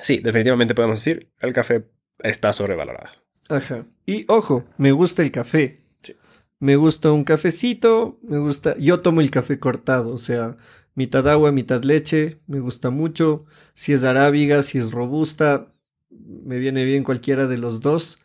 sí, 0.00 0.18
definitivamente 0.18 0.74
podemos 0.74 1.04
decir, 1.04 1.30
el 1.40 1.52
café 1.52 1.84
está 2.22 2.52
sobrevalorado. 2.52 3.10
Ajá. 3.50 3.86
Y 4.06 4.24
ojo, 4.28 4.64
me 4.78 4.92
gusta 4.92 5.22
el 5.22 5.30
café. 5.30 5.84
Sí. 6.02 6.14
Me 6.58 6.76
gusta 6.76 7.12
un 7.12 7.24
cafecito, 7.24 8.18
me 8.22 8.38
gusta... 8.38 8.76
Yo 8.78 9.00
tomo 9.00 9.20
el 9.20 9.30
café 9.30 9.58
cortado, 9.58 10.12
o 10.12 10.18
sea, 10.18 10.56
mitad 10.94 11.28
agua, 11.28 11.52
mitad 11.52 11.82
leche, 11.82 12.40
me 12.46 12.60
gusta 12.60 12.90
mucho. 12.90 13.44
Si 13.74 13.92
es 13.92 14.04
arábiga, 14.04 14.62
si 14.62 14.78
es 14.78 14.90
robusta, 14.90 15.72
me 16.10 16.58
viene 16.58 16.84
bien 16.84 17.04
cualquiera 17.04 17.46
de 17.46 17.58
los 17.58 17.80
dos. 17.80 18.18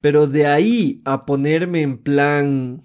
Pero 0.00 0.26
de 0.26 0.46
ahí 0.46 1.00
a 1.04 1.26
ponerme 1.26 1.82
en 1.82 1.98
plan, 1.98 2.84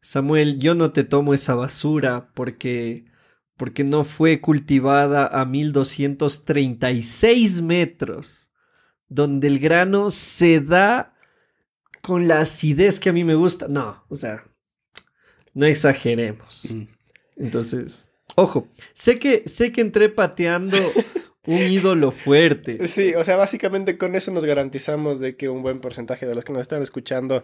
Samuel, 0.00 0.58
yo 0.58 0.74
no 0.74 0.92
te 0.92 1.04
tomo 1.04 1.34
esa 1.34 1.54
basura 1.54 2.30
porque 2.34 3.04
porque 3.62 3.84
no 3.84 4.02
fue 4.02 4.40
cultivada 4.40 5.28
a 5.28 5.44
1236 5.44 7.62
metros, 7.62 8.50
donde 9.08 9.46
el 9.46 9.60
grano 9.60 10.10
se 10.10 10.60
da 10.60 11.14
con 12.02 12.28
la 12.28 12.40
acidez 12.40 13.00
que 13.00 13.08
a 13.08 13.12
mí 13.12 13.24
me 13.24 13.34
gusta. 13.34 13.68
No, 13.68 14.04
o 14.08 14.14
sea, 14.14 14.44
no 15.54 15.66
exageremos. 15.66 16.68
Mm. 16.74 16.82
Entonces, 17.36 18.08
ojo, 18.36 18.68
sé 18.92 19.18
que 19.18 19.44
sé 19.46 19.72
que 19.72 19.80
entré 19.80 20.08
pateando 20.08 20.76
un 21.46 21.58
ídolo 21.70 22.10
fuerte. 22.12 22.86
Sí, 22.86 23.14
o 23.14 23.24
sea, 23.24 23.36
básicamente 23.36 23.96
con 23.96 24.14
eso 24.14 24.30
nos 24.32 24.44
garantizamos 24.44 25.20
de 25.20 25.36
que 25.36 25.48
un 25.48 25.62
buen 25.62 25.80
porcentaje 25.80 26.26
de 26.26 26.34
los 26.34 26.44
que 26.44 26.52
nos 26.52 26.62
están 26.62 26.82
escuchando 26.82 27.42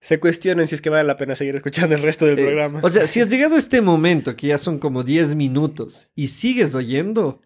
se 0.00 0.20
cuestionen 0.20 0.66
si 0.66 0.74
es 0.74 0.82
que 0.82 0.90
vale 0.90 1.04
la 1.04 1.16
pena 1.16 1.34
seguir 1.34 1.56
escuchando 1.56 1.94
el 1.94 2.02
resto 2.02 2.26
del 2.26 2.38
Eh, 2.38 2.42
programa. 2.44 2.80
O 2.82 2.90
sea, 2.90 3.06
si 3.06 3.20
has 3.20 3.28
llegado 3.30 3.54
a 3.54 3.58
este 3.58 3.80
momento, 3.80 4.36
que 4.36 4.48
ya 4.48 4.58
son 4.58 4.78
como 4.78 5.02
10 5.02 5.34
minutos, 5.34 6.08
y 6.14 6.28
sigues 6.28 6.74
oyendo, 6.74 7.40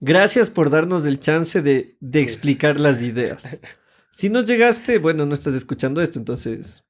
gracias 0.00 0.50
por 0.50 0.68
darnos 0.70 1.06
el 1.06 1.20
chance 1.20 1.62
de, 1.62 1.96
de 2.00 2.20
explicar 2.20 2.80
las 2.80 3.02
ideas. 3.02 3.60
Si 4.12 4.28
no 4.28 4.42
llegaste, 4.42 4.98
bueno, 4.98 5.26
no 5.26 5.34
estás 5.34 5.54
escuchando 5.54 6.00
esto, 6.00 6.18
entonces... 6.18 6.84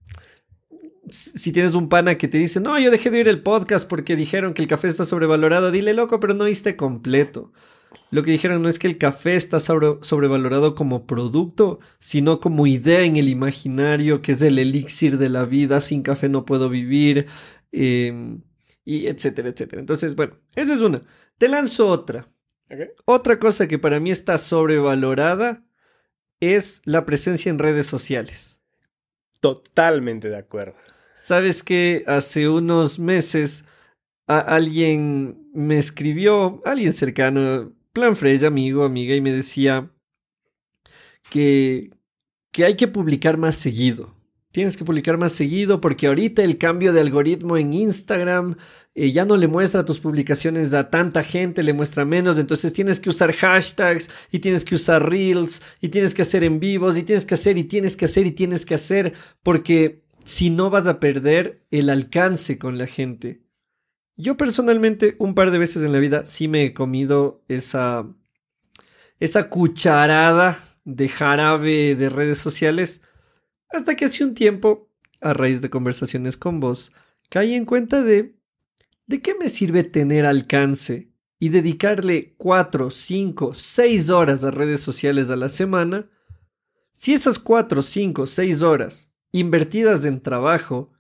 Si 1.08 1.50
tienes 1.52 1.74
un 1.74 1.88
pana 1.88 2.16
que 2.16 2.28
te 2.28 2.38
dice, 2.38 2.60
no, 2.60 2.78
yo 2.78 2.90
dejé 2.90 3.10
de 3.10 3.18
oír 3.18 3.28
el 3.28 3.42
podcast 3.42 3.88
porque 3.88 4.14
dijeron 4.14 4.54
que 4.54 4.62
el 4.62 4.68
café 4.68 4.88
está 4.88 5.04
sobrevalorado, 5.04 5.70
dile 5.70 5.94
loco, 5.94 6.20
pero 6.20 6.32
no 6.32 6.44
oíste 6.44 6.76
completo. 6.76 7.52
Lo 8.10 8.22
que 8.22 8.30
dijeron 8.30 8.62
no 8.62 8.68
es 8.68 8.78
que 8.78 8.86
el 8.86 8.98
café 8.98 9.34
está 9.34 9.58
sobre- 9.58 9.98
sobrevalorado 10.02 10.74
como 10.74 11.06
producto, 11.06 11.80
sino 11.98 12.40
como 12.40 12.66
idea 12.66 13.02
en 13.02 13.16
el 13.16 13.28
imaginario, 13.28 14.22
que 14.22 14.32
es 14.32 14.42
el 14.42 14.58
elixir 14.58 15.18
de 15.18 15.28
la 15.28 15.44
vida, 15.44 15.80
sin 15.80 16.02
café 16.02 16.28
no 16.28 16.44
puedo 16.44 16.68
vivir, 16.68 17.26
eh, 17.72 18.38
y 18.84 19.06
etcétera, 19.06 19.48
etcétera. 19.48 19.80
Entonces, 19.80 20.14
bueno, 20.14 20.38
esa 20.54 20.74
es 20.74 20.80
una. 20.80 21.02
Te 21.36 21.48
lanzo 21.48 21.88
otra. 21.88 22.28
Otra 23.04 23.38
cosa 23.38 23.66
que 23.66 23.78
para 23.78 23.98
mí 23.98 24.10
está 24.10 24.38
sobrevalorada 24.38 25.64
es 26.42 26.82
la 26.84 27.06
presencia 27.06 27.50
en 27.50 27.58
redes 27.60 27.86
sociales. 27.86 28.60
Totalmente 29.40 30.28
de 30.28 30.36
acuerdo. 30.36 30.74
Sabes 31.14 31.62
que 31.62 32.02
hace 32.08 32.48
unos 32.48 32.98
meses 32.98 33.64
a- 34.26 34.38
alguien 34.40 35.48
me 35.54 35.78
escribió, 35.78 36.60
alguien 36.64 36.92
cercano, 36.92 37.72
plan 37.92 38.16
Freya, 38.16 38.48
amigo, 38.48 38.82
amiga, 38.84 39.14
y 39.14 39.20
me 39.20 39.30
decía 39.32 39.88
que, 41.30 41.90
que 42.50 42.64
hay 42.64 42.76
que 42.76 42.88
publicar 42.88 43.36
más 43.36 43.54
seguido. 43.54 44.14
Tienes 44.52 44.76
que 44.76 44.84
publicar 44.84 45.16
más 45.16 45.32
seguido 45.32 45.80
porque 45.80 46.06
ahorita 46.06 46.42
el 46.42 46.58
cambio 46.58 46.92
de 46.92 47.00
algoritmo 47.00 47.56
en 47.56 47.72
Instagram 47.72 48.56
eh, 48.94 49.10
ya 49.10 49.24
no 49.24 49.38
le 49.38 49.48
muestra 49.48 49.86
tus 49.86 49.98
publicaciones 49.98 50.74
a 50.74 50.90
tanta 50.90 51.24
gente, 51.24 51.62
le 51.62 51.72
muestra 51.72 52.04
menos, 52.04 52.38
entonces 52.38 52.74
tienes 52.74 53.00
que 53.00 53.08
usar 53.08 53.32
hashtags 53.32 54.10
y 54.30 54.40
tienes 54.40 54.66
que 54.66 54.74
usar 54.74 55.08
reels 55.08 55.62
y 55.80 55.88
tienes 55.88 56.12
que 56.12 56.20
hacer 56.20 56.44
en 56.44 56.60
vivos 56.60 56.98
y 56.98 57.02
tienes 57.02 57.24
que 57.24 57.32
hacer 57.32 57.56
y 57.56 57.64
tienes 57.64 57.96
que 57.96 58.04
hacer 58.04 58.26
y 58.26 58.32
tienes 58.32 58.66
que 58.66 58.74
hacer 58.74 59.14
porque 59.42 60.04
si 60.24 60.50
no 60.50 60.68
vas 60.68 60.86
a 60.86 61.00
perder 61.00 61.64
el 61.70 61.88
alcance 61.88 62.58
con 62.58 62.76
la 62.76 62.86
gente. 62.86 63.42
Yo 64.16 64.36
personalmente 64.36 65.16
un 65.18 65.34
par 65.34 65.50
de 65.50 65.58
veces 65.58 65.82
en 65.82 65.92
la 65.92 65.98
vida 65.98 66.26
sí 66.26 66.46
me 66.46 66.66
he 66.66 66.74
comido 66.74 67.42
esa 67.48 68.06
esa 69.18 69.48
cucharada 69.48 70.58
de 70.84 71.08
jarabe 71.08 71.94
de 71.94 72.10
redes 72.10 72.38
sociales 72.38 73.00
hasta 73.72 73.96
que 73.96 74.06
hace 74.06 74.24
un 74.24 74.34
tiempo, 74.34 74.90
a 75.20 75.32
raíz 75.32 75.62
de 75.62 75.70
conversaciones 75.70 76.36
con 76.36 76.60
vos, 76.60 76.92
caí 77.28 77.54
en 77.54 77.64
cuenta 77.64 78.02
de 78.02 78.36
¿de 79.06 79.20
qué 79.20 79.34
me 79.34 79.48
sirve 79.48 79.82
tener 79.84 80.26
alcance 80.26 81.12
y 81.38 81.48
dedicarle 81.48 82.34
4, 82.36 82.90
5, 82.90 83.54
6 83.54 84.10
horas 84.10 84.44
a 84.44 84.50
redes 84.50 84.80
sociales 84.80 85.28
a 85.30 85.36
la 85.36 85.48
semana 85.48 86.08
si 86.92 87.14
esas 87.14 87.38
4, 87.38 87.82
5, 87.82 88.26
6 88.26 88.62
horas 88.62 89.12
invertidas 89.32 90.04
en 90.04 90.20
trabajo 90.20 90.92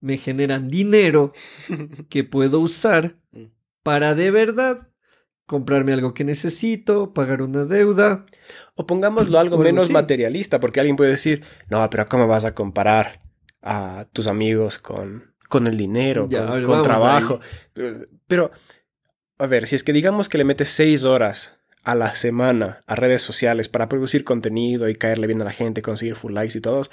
me 0.00 0.18
generan 0.18 0.68
dinero 0.68 1.32
que 2.08 2.24
puedo 2.24 2.60
usar 2.60 3.18
para 3.82 4.14
de 4.14 4.30
verdad 4.30 4.90
comprarme 5.46 5.92
algo 5.92 6.12
que 6.12 6.24
necesito, 6.24 7.14
pagar 7.14 7.40
una 7.40 7.64
deuda. 7.64 8.26
O 8.74 8.86
pongámoslo 8.86 9.38
algo 9.38 9.58
menos 9.58 9.90
materialista, 9.90 10.60
porque 10.60 10.80
alguien 10.80 10.96
puede 10.96 11.10
decir, 11.10 11.42
no, 11.70 11.88
pero 11.88 12.06
¿cómo 12.06 12.26
vas 12.26 12.44
a 12.44 12.54
comparar 12.54 13.22
a 13.62 14.06
tus 14.12 14.26
amigos 14.26 14.78
con, 14.78 15.34
con 15.48 15.66
el 15.66 15.76
dinero, 15.76 16.28
Ya, 16.28 16.46
con, 16.46 16.54
ver, 16.54 16.62
con 16.64 16.82
trabajo? 16.82 17.40
Pero, 18.26 18.50
a 19.38 19.46
ver, 19.46 19.66
si 19.66 19.76
es 19.76 19.84
que 19.84 19.92
digamos 19.92 20.28
que 20.28 20.38
le 20.38 20.44
metes 20.44 20.68
seis 20.68 21.04
horas 21.04 21.56
a 21.84 21.94
la 21.94 22.14
semana 22.16 22.82
a 22.86 22.96
redes 22.96 23.22
sociales 23.22 23.68
para 23.68 23.88
producir 23.88 24.24
contenido 24.24 24.88
y 24.88 24.96
caerle 24.96 25.28
bien 25.28 25.40
a 25.42 25.44
la 25.44 25.52
gente, 25.52 25.82
conseguir 25.82 26.16
full 26.16 26.34
likes 26.34 26.58
y 26.58 26.60
todos, 26.60 26.90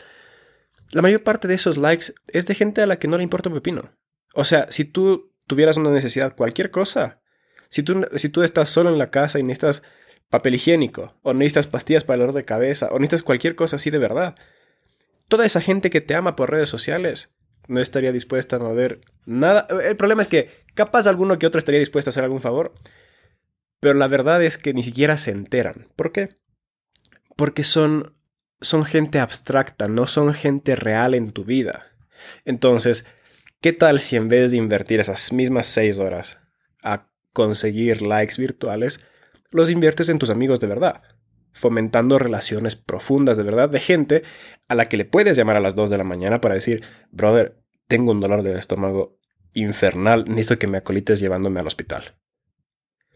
la 0.91 1.01
mayor 1.01 1.23
parte 1.23 1.47
de 1.47 1.55
esos 1.55 1.77
likes 1.77 2.13
es 2.27 2.45
de 2.45 2.53
gente 2.53 2.81
a 2.81 2.85
la 2.85 2.99
que 2.99 3.07
no 3.07 3.17
le 3.17 3.23
importa 3.23 3.49
un 3.49 3.55
pepino. 3.55 3.95
O 4.35 4.45
sea, 4.45 4.67
si 4.69 4.85
tú 4.85 5.33
tuvieras 5.47 5.77
una 5.77 5.89
necesidad, 5.89 6.35
cualquier 6.35 6.69
cosa, 6.69 7.22
si 7.73 7.81
tú, 7.81 8.05
si 8.13 8.29
tú 8.29 8.43
estás 8.43 8.69
solo 8.69 8.91
en 8.91 8.99
la 8.99 9.09
casa 9.09 9.39
y 9.39 9.43
necesitas 9.43 9.81
papel 10.29 10.53
higiénico, 10.53 11.15
o 11.23 11.33
necesitas 11.33 11.65
pastillas 11.65 12.03
para 12.03 12.15
el 12.15 12.19
dolor 12.19 12.35
de 12.35 12.45
cabeza, 12.45 12.89
o 12.91 12.99
necesitas 12.99 13.23
cualquier 13.23 13.55
cosa 13.55 13.77
así 13.77 13.89
de 13.89 13.97
verdad, 13.97 14.35
toda 15.27 15.43
esa 15.43 15.59
gente 15.59 15.89
que 15.89 15.99
te 15.99 16.13
ama 16.13 16.35
por 16.35 16.51
redes 16.51 16.69
sociales 16.69 17.33
no 17.67 17.81
estaría 17.81 18.11
dispuesta 18.11 18.57
a 18.57 18.59
mover 18.59 19.01
nada. 19.25 19.65
El 19.83 19.95
problema 19.95 20.21
es 20.21 20.27
que 20.27 20.51
capaz 20.75 21.07
alguno 21.07 21.39
que 21.39 21.47
otro 21.47 21.57
estaría 21.57 21.79
dispuesto 21.79 22.09
a 22.09 22.11
hacer 22.11 22.23
algún 22.23 22.41
favor, 22.41 22.75
pero 23.79 23.95
la 23.95 24.07
verdad 24.07 24.43
es 24.43 24.59
que 24.59 24.75
ni 24.75 24.83
siquiera 24.83 25.17
se 25.17 25.31
enteran. 25.31 25.87
¿Por 25.95 26.11
qué? 26.11 26.37
Porque 27.35 27.63
son, 27.63 28.15
son 28.61 28.85
gente 28.85 29.17
abstracta, 29.17 29.87
no 29.87 30.05
son 30.05 30.31
gente 30.35 30.75
real 30.75 31.15
en 31.15 31.31
tu 31.31 31.43
vida. 31.43 31.87
Entonces, 32.45 33.07
¿qué 33.61 33.73
tal 33.73 33.99
si 33.99 34.15
en 34.15 34.29
vez 34.29 34.51
de 34.51 34.57
invertir 34.57 34.99
esas 34.99 35.33
mismas 35.33 35.65
seis 35.65 35.97
horas 35.97 36.37
a 36.83 37.07
conseguir 37.33 38.01
likes 38.01 38.35
virtuales, 38.37 39.01
los 39.51 39.69
inviertes 39.69 40.09
en 40.09 40.19
tus 40.19 40.29
amigos 40.29 40.59
de 40.59 40.67
verdad? 40.67 41.03
Fomentando 41.51 42.17
relaciones 42.17 42.75
profundas 42.75 43.37
de 43.37 43.43
verdad 43.43 43.69
de 43.69 43.79
gente 43.79 44.23
a 44.67 44.75
la 44.75 44.85
que 44.85 44.97
le 44.97 45.05
puedes 45.05 45.37
llamar 45.37 45.57
a 45.57 45.59
las 45.59 45.75
2 45.75 45.89
de 45.89 45.97
la 45.97 46.03
mañana 46.03 46.41
para 46.41 46.55
decir, 46.55 46.83
brother, 47.11 47.61
tengo 47.87 48.11
un 48.11 48.21
dolor 48.21 48.41
de 48.43 48.57
estómago 48.57 49.19
infernal, 49.53 50.25
necesito 50.25 50.57
que 50.57 50.67
me 50.67 50.79
acolites 50.79 51.19
llevándome 51.19 51.59
al 51.59 51.67
hospital. 51.67 52.15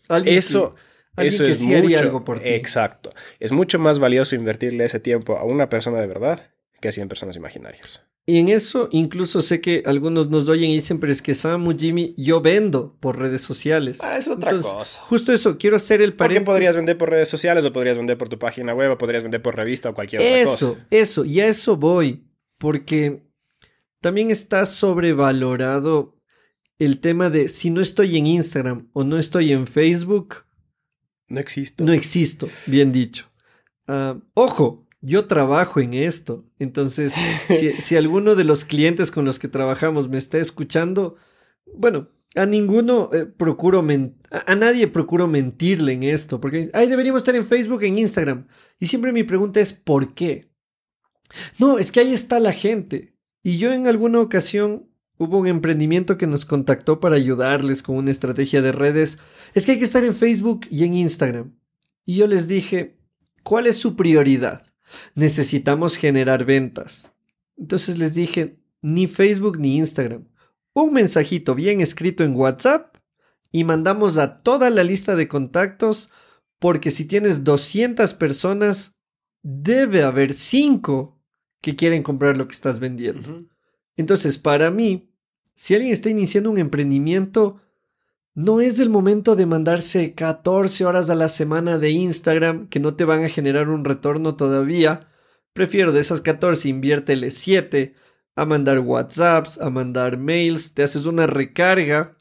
Alguien 0.08 0.38
Eso, 0.38 0.72
que, 0.72 0.78
alguien 1.16 1.34
eso 1.34 1.44
que 1.46 1.52
es 1.52 1.58
sí 1.60 1.74
haría 1.74 1.98
mucho. 1.98 2.04
algo 2.04 2.24
por 2.24 2.40
ti. 2.40 2.50
Exacto. 2.50 3.12
Es 3.40 3.52
mucho 3.52 3.80
más 3.80 4.00
valioso 4.00 4.36
invertirle 4.36 4.86
ese 4.86 5.00
tiempo 5.00 5.38
a 5.38 5.44
una 5.44 5.70
persona 5.70 6.00
de 6.00 6.08
verdad 6.08 6.52
que 6.80 6.90
a 6.90 6.92
100 6.92 7.08
personas 7.08 7.36
imaginarias. 7.36 8.04
Y 8.30 8.40
en 8.40 8.50
eso 8.50 8.90
incluso 8.92 9.42
sé 9.42 9.62
que 9.62 9.84
algunos 9.86 10.30
nos 10.30 10.50
oyen 10.50 10.70
y 10.70 10.76
dicen, 10.76 11.00
pero 11.00 11.14
es 11.14 11.22
que 11.22 11.34
Samu, 11.34 11.78
Jimmy, 11.78 12.14
yo 12.18 12.42
vendo 12.42 12.98
por 13.00 13.18
redes 13.18 13.40
sociales. 13.40 14.00
Ah, 14.04 14.18
es 14.18 14.28
otra 14.28 14.52
cosa. 14.52 15.00
Justo 15.04 15.32
eso, 15.32 15.58
quiero 15.58 15.78
hacer 15.78 16.02
el 16.02 16.14
paréntesis. 16.14 16.46
Porque 16.46 16.52
podrías 16.52 16.76
vender 16.76 16.98
por 16.98 17.10
redes 17.10 17.30
sociales 17.30 17.64
o 17.64 17.72
podrías 17.72 17.96
vender 17.96 18.18
por 18.18 18.28
tu 18.28 18.38
página 18.38 18.74
web 18.74 18.92
o 18.92 18.98
podrías 18.98 19.24
vender 19.24 19.42
por 19.42 19.56
revista 19.56 19.90
o 19.90 19.94
cualquier 19.94 20.22
otra 20.22 20.44
cosa. 20.44 20.54
Eso, 20.54 20.78
eso, 20.92 21.24
y 21.24 21.40
a 21.40 21.48
eso 21.48 21.78
voy. 21.78 22.28
Porque 22.58 23.24
también 24.02 24.30
está 24.30 24.66
sobrevalorado 24.66 26.20
el 26.80 27.00
tema 27.00 27.30
de 27.30 27.48
si 27.48 27.70
no 27.70 27.80
estoy 27.80 28.18
en 28.18 28.28
Instagram 28.28 28.90
o 28.92 29.06
no 29.06 29.18
estoy 29.18 29.54
en 29.54 29.68
Facebook. 29.68 30.44
No 31.30 31.40
existo. 31.40 31.86
No 31.86 31.94
existo, 31.94 32.50
bien 32.66 32.92
dicho. 32.92 33.32
Ah, 33.88 34.20
ojo, 34.34 34.86
yo 35.00 35.28
trabajo 35.28 35.80
en 35.80 35.94
esto. 35.94 36.44
Entonces, 36.60 37.14
si, 37.80 37.96
alguno 37.96 38.36
de 38.36 38.44
los 38.44 38.66
clientes 38.66 39.12
con 39.12 39.26
los 39.26 39.40
que 39.40 39.48
trabajamos 39.48 40.10
me 40.10 40.18
está 40.18 40.38
escuchando, 40.40 41.16
bueno, 41.76 42.10
a 42.36 42.46
ninguno 42.46 43.10
eh, 43.14 43.26
procuro 43.26 43.86
a, 44.32 44.56
nadie 44.56 44.88
procuro 44.88 45.28
mentirle 45.28 45.94
en 45.94 46.04
esto, 46.04 46.40
porque 46.40 46.70
ay, 46.74 46.88
deberíamos 46.88 47.22
estar 47.22 47.36
en 47.36 47.46
Facebook, 47.46 47.84
en 47.84 48.00
Instagram. 48.00 48.48
Y 48.80 48.88
siempre 48.88 49.12
mi 49.12 49.24
pregunta 49.24 49.60
es 49.60 49.74
¿por 49.74 50.14
qué? 50.14 50.50
No, 51.60 51.78
es 51.78 51.92
que 51.92 52.00
ahí 52.00 52.14
está 52.14 52.40
la 52.40 52.54
gente. 52.54 53.16
Y 53.44 53.58
yo 53.58 53.72
en 53.72 53.88
alguna 53.88 54.20
ocasión 54.20 54.90
hubo 55.18 55.40
un 55.40 55.48
emprendimiento 55.48 56.18
que 56.18 56.28
nos 56.28 56.46
contactó 56.46 57.00
para 57.00 57.16
ayudarles 57.16 57.82
con 57.82 57.96
una 57.96 58.12
estrategia 58.12 58.62
de 58.62 58.72
redes. 58.72 59.20
Es 59.54 59.66
que 59.66 59.74
hay 59.74 59.80
que 59.80 59.86
estar 59.86 60.04
en 60.04 60.14
Facebook 60.14 60.68
y 60.70 60.84
en 60.84 60.94
Instagram. 60.94 61.56
Y 62.06 62.16
yo 62.16 62.28
les 62.28 62.48
dije, 62.48 62.98
¿cuál 63.44 63.68
es 63.68 63.78
su 63.78 63.96
prioridad? 63.96 64.67
Necesitamos 65.16 65.98
generar 65.98 66.46
ventas. 66.46 67.14
Entonces 67.58 67.98
les 67.98 68.14
dije, 68.14 68.60
ni 68.82 69.08
Facebook 69.08 69.60
ni 69.60 69.78
Instagram. 69.78 70.28
Un 70.74 70.94
mensajito 70.94 71.56
bien 71.56 71.82
escrito 71.82 72.24
en 72.24 72.36
WhatsApp 72.36 72.96
y 73.52 73.64
mandamos 73.64 74.18
a 74.18 74.42
toda 74.42 74.70
la 74.70 74.84
lista 74.84 75.16
de 75.16 75.28
contactos 75.28 76.10
porque 76.60 76.92
si 76.92 77.06
tienes 77.06 77.44
200 77.44 78.14
personas, 78.14 78.96
debe 79.44 80.04
haber 80.04 80.34
5 80.34 81.20
que 81.62 81.76
quieren 81.76 82.04
comprar 82.04 82.38
lo 82.38 82.48
que 82.48 82.54
estás 82.54 82.80
vendiendo. 82.80 83.46
Entonces, 83.96 84.38
para 84.38 84.72
mí, 84.72 85.12
si 85.56 85.74
alguien 85.74 85.94
está 85.94 86.10
iniciando 86.10 86.52
un 86.52 86.60
emprendimiento, 86.60 87.62
no 88.38 88.62
es 88.62 88.80
el 88.80 88.92
momento 88.92 89.36
de 89.36 89.48
mandarse 89.48 90.14
14 90.14 90.86
horas 90.86 91.10
a 91.10 91.16
la 91.16 91.28
semana 91.28 91.80
de 91.80 91.90
Instagram 91.90 92.68
que 92.68 92.80
no 92.80 92.94
te 92.94 93.04
van 93.04 93.24
a 93.24 93.30
generar 93.30 93.68
un 93.68 93.84
retorno 93.84 94.36
todavía. 94.36 95.10
Prefiero 95.54 95.92
de 95.92 96.02
esas 96.02 96.22
14 96.22 96.70
inviértele 96.70 97.32
7 97.32 97.96
a 98.36 98.46
mandar 98.46 98.78
WhatsApps, 98.78 99.60
a 99.60 99.72
mandar 99.72 100.18
mails, 100.18 100.76
te 100.76 100.84
haces 100.84 101.08
una 101.08 101.26
recarga 101.26 102.16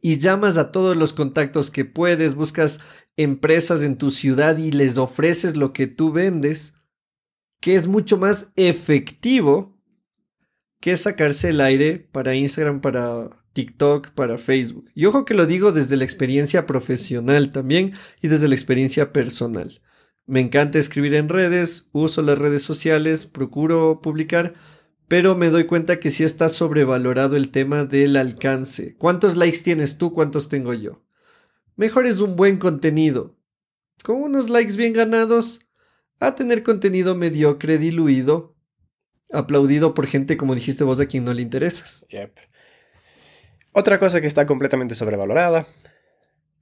y 0.00 0.20
llamas 0.20 0.58
a 0.58 0.70
todos 0.70 0.96
los 0.96 1.12
contactos 1.12 1.72
que 1.72 1.84
puedes, 1.84 2.36
buscas 2.36 2.78
empresas 3.16 3.82
en 3.82 3.98
tu 3.98 4.12
ciudad 4.12 4.58
y 4.58 4.70
les 4.70 4.96
ofreces 4.96 5.56
lo 5.56 5.72
que 5.72 5.88
tú 5.88 6.12
vendes, 6.12 6.74
que 7.60 7.74
es 7.74 7.88
mucho 7.88 8.16
más 8.16 8.52
efectivo 8.54 9.76
que 10.78 10.96
sacarse 10.96 11.48
el 11.48 11.60
aire 11.60 11.98
para 11.98 12.36
Instagram, 12.36 12.80
para 12.80 13.41
TikTok, 13.52 14.10
para 14.10 14.38
Facebook. 14.38 14.90
Y 14.94 15.06
ojo 15.06 15.24
que 15.24 15.34
lo 15.34 15.46
digo 15.46 15.72
desde 15.72 15.96
la 15.96 16.04
experiencia 16.04 16.66
profesional 16.66 17.50
también 17.50 17.92
y 18.20 18.28
desde 18.28 18.48
la 18.48 18.54
experiencia 18.54 19.12
personal. 19.12 19.80
Me 20.26 20.40
encanta 20.40 20.78
escribir 20.78 21.14
en 21.14 21.28
redes, 21.28 21.88
uso 21.92 22.22
las 22.22 22.38
redes 22.38 22.62
sociales, 22.62 23.26
procuro 23.26 24.00
publicar, 24.00 24.54
pero 25.08 25.36
me 25.36 25.50
doy 25.50 25.66
cuenta 25.66 26.00
que 26.00 26.10
sí 26.10 26.24
está 26.24 26.48
sobrevalorado 26.48 27.36
el 27.36 27.50
tema 27.50 27.84
del 27.84 28.16
alcance. 28.16 28.96
¿Cuántos 28.96 29.36
likes 29.36 29.58
tienes 29.62 29.98
tú? 29.98 30.12
¿Cuántos 30.12 30.48
tengo 30.48 30.72
yo? 30.74 31.02
Mejor 31.76 32.06
es 32.06 32.20
un 32.20 32.36
buen 32.36 32.58
contenido. 32.58 33.36
Con 34.04 34.16
unos 34.22 34.48
likes 34.48 34.76
bien 34.76 34.92
ganados, 34.92 35.60
a 36.20 36.34
tener 36.34 36.62
contenido 36.62 37.14
mediocre, 37.14 37.78
diluido, 37.78 38.54
aplaudido 39.32 39.92
por 39.92 40.06
gente, 40.06 40.36
como 40.36 40.54
dijiste 40.54 40.84
vos, 40.84 41.00
a 41.00 41.06
quien 41.06 41.24
no 41.24 41.34
le 41.34 41.42
interesas. 41.42 42.06
Yep. 42.10 42.38
Otra 43.72 43.98
cosa 43.98 44.20
que 44.20 44.26
está 44.26 44.44
completamente 44.44 44.94
sobrevalorada, 44.94 45.66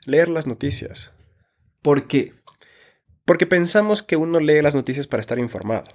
leer 0.06 0.28
las 0.28 0.46
noticias. 0.46 1.12
¿Por 1.82 2.06
qué? 2.06 2.34
Porque 3.24 3.46
pensamos 3.46 4.04
que 4.04 4.14
uno 4.14 4.38
lee 4.38 4.62
las 4.62 4.76
noticias 4.76 5.08
para 5.08 5.20
estar 5.20 5.40
informado. 5.40 5.90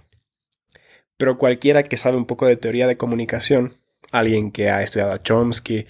Pero 1.15 1.37
cualquiera 1.37 1.83
que 1.83 1.95
sabe 1.95 2.17
un 2.17 2.25
poco 2.25 2.47
de 2.47 2.57
teoría 2.57 2.85
de 2.85 2.97
comunicación, 2.97 3.77
alguien 4.11 4.51
que 4.51 4.69
ha 4.69 4.83
estudiado 4.83 5.13
a 5.13 5.23
Chomsky 5.23 5.85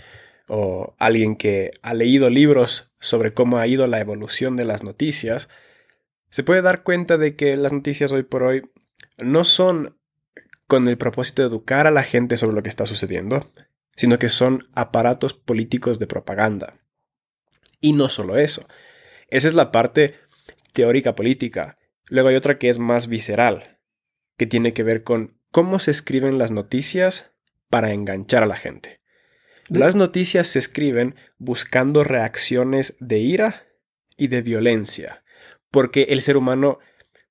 o 0.47 0.93
alguien 0.99 1.35
que 1.35 1.71
ha 1.81 1.95
leído 1.95 2.29
libros 2.29 2.91
sobre 2.99 3.33
cómo 3.33 3.57
ha 3.57 3.65
ido 3.65 3.87
la 3.87 3.99
evolución 3.99 4.55
de 4.55 4.65
las 4.65 4.83
noticias, 4.83 5.49
se 6.29 6.43
puede 6.43 6.61
dar 6.61 6.83
cuenta 6.83 7.17
de 7.17 7.35
que 7.35 7.55
las 7.57 7.73
noticias 7.73 8.11
hoy 8.11 8.21
por 8.21 8.43
hoy 8.43 8.69
no 9.17 9.43
son 9.43 9.97
con 10.67 10.87
el 10.87 10.99
propósito 10.99 11.41
de 11.41 11.47
educar 11.47 11.87
a 11.87 11.91
la 11.91 12.03
gente 12.03 12.37
sobre 12.37 12.55
lo 12.55 12.61
que 12.61 12.69
está 12.69 12.85
sucediendo, 12.85 13.51
sino 13.95 14.19
que 14.19 14.29
son 14.29 14.67
aparatos 14.75 15.33
políticos 15.33 15.99
de 15.99 16.07
propaganda. 16.07 16.79
Y 17.79 17.93
no 17.93 18.09
solo 18.09 18.37
eso. 18.37 18.67
Esa 19.29 19.47
es 19.47 19.53
la 19.53 19.71
parte 19.71 20.15
teórica 20.73 21.15
política. 21.15 21.77
Luego 22.09 22.29
hay 22.29 22.35
otra 22.35 22.57
que 22.57 22.69
es 22.69 22.77
más 22.79 23.07
visceral, 23.07 23.79
que 24.37 24.45
tiene 24.47 24.73
que 24.73 24.83
ver 24.83 25.03
con 25.03 25.39
cómo 25.51 25.79
se 25.79 25.91
escriben 25.91 26.37
las 26.37 26.51
noticias 26.51 27.31
para 27.69 27.93
enganchar 27.93 28.43
a 28.43 28.47
la 28.47 28.57
gente. 28.57 29.01
Las 29.69 29.95
noticias 29.95 30.47
se 30.47 30.59
escriben 30.59 31.15
buscando 31.37 32.03
reacciones 32.03 32.97
de 32.99 33.17
ira 33.17 33.63
y 34.15 34.27
de 34.27 34.41
violencia, 34.41 35.23
porque 35.71 36.03
el 36.09 36.21
ser 36.21 36.37
humano 36.37 36.79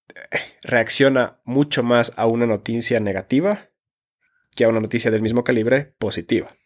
eh, 0.09 0.39
reacciona 0.63 1.41
mucho 1.45 1.83
más 1.85 2.13
a 2.17 2.27
una 2.27 2.47
noticia 2.47 2.99
negativa 2.99 3.71
que 4.55 4.65
a 4.65 4.69
una 4.69 4.81
noticia 4.81 5.11
del 5.11 5.23
mismo 5.23 5.45
calibre 5.45 5.95
positiva. 5.99 6.57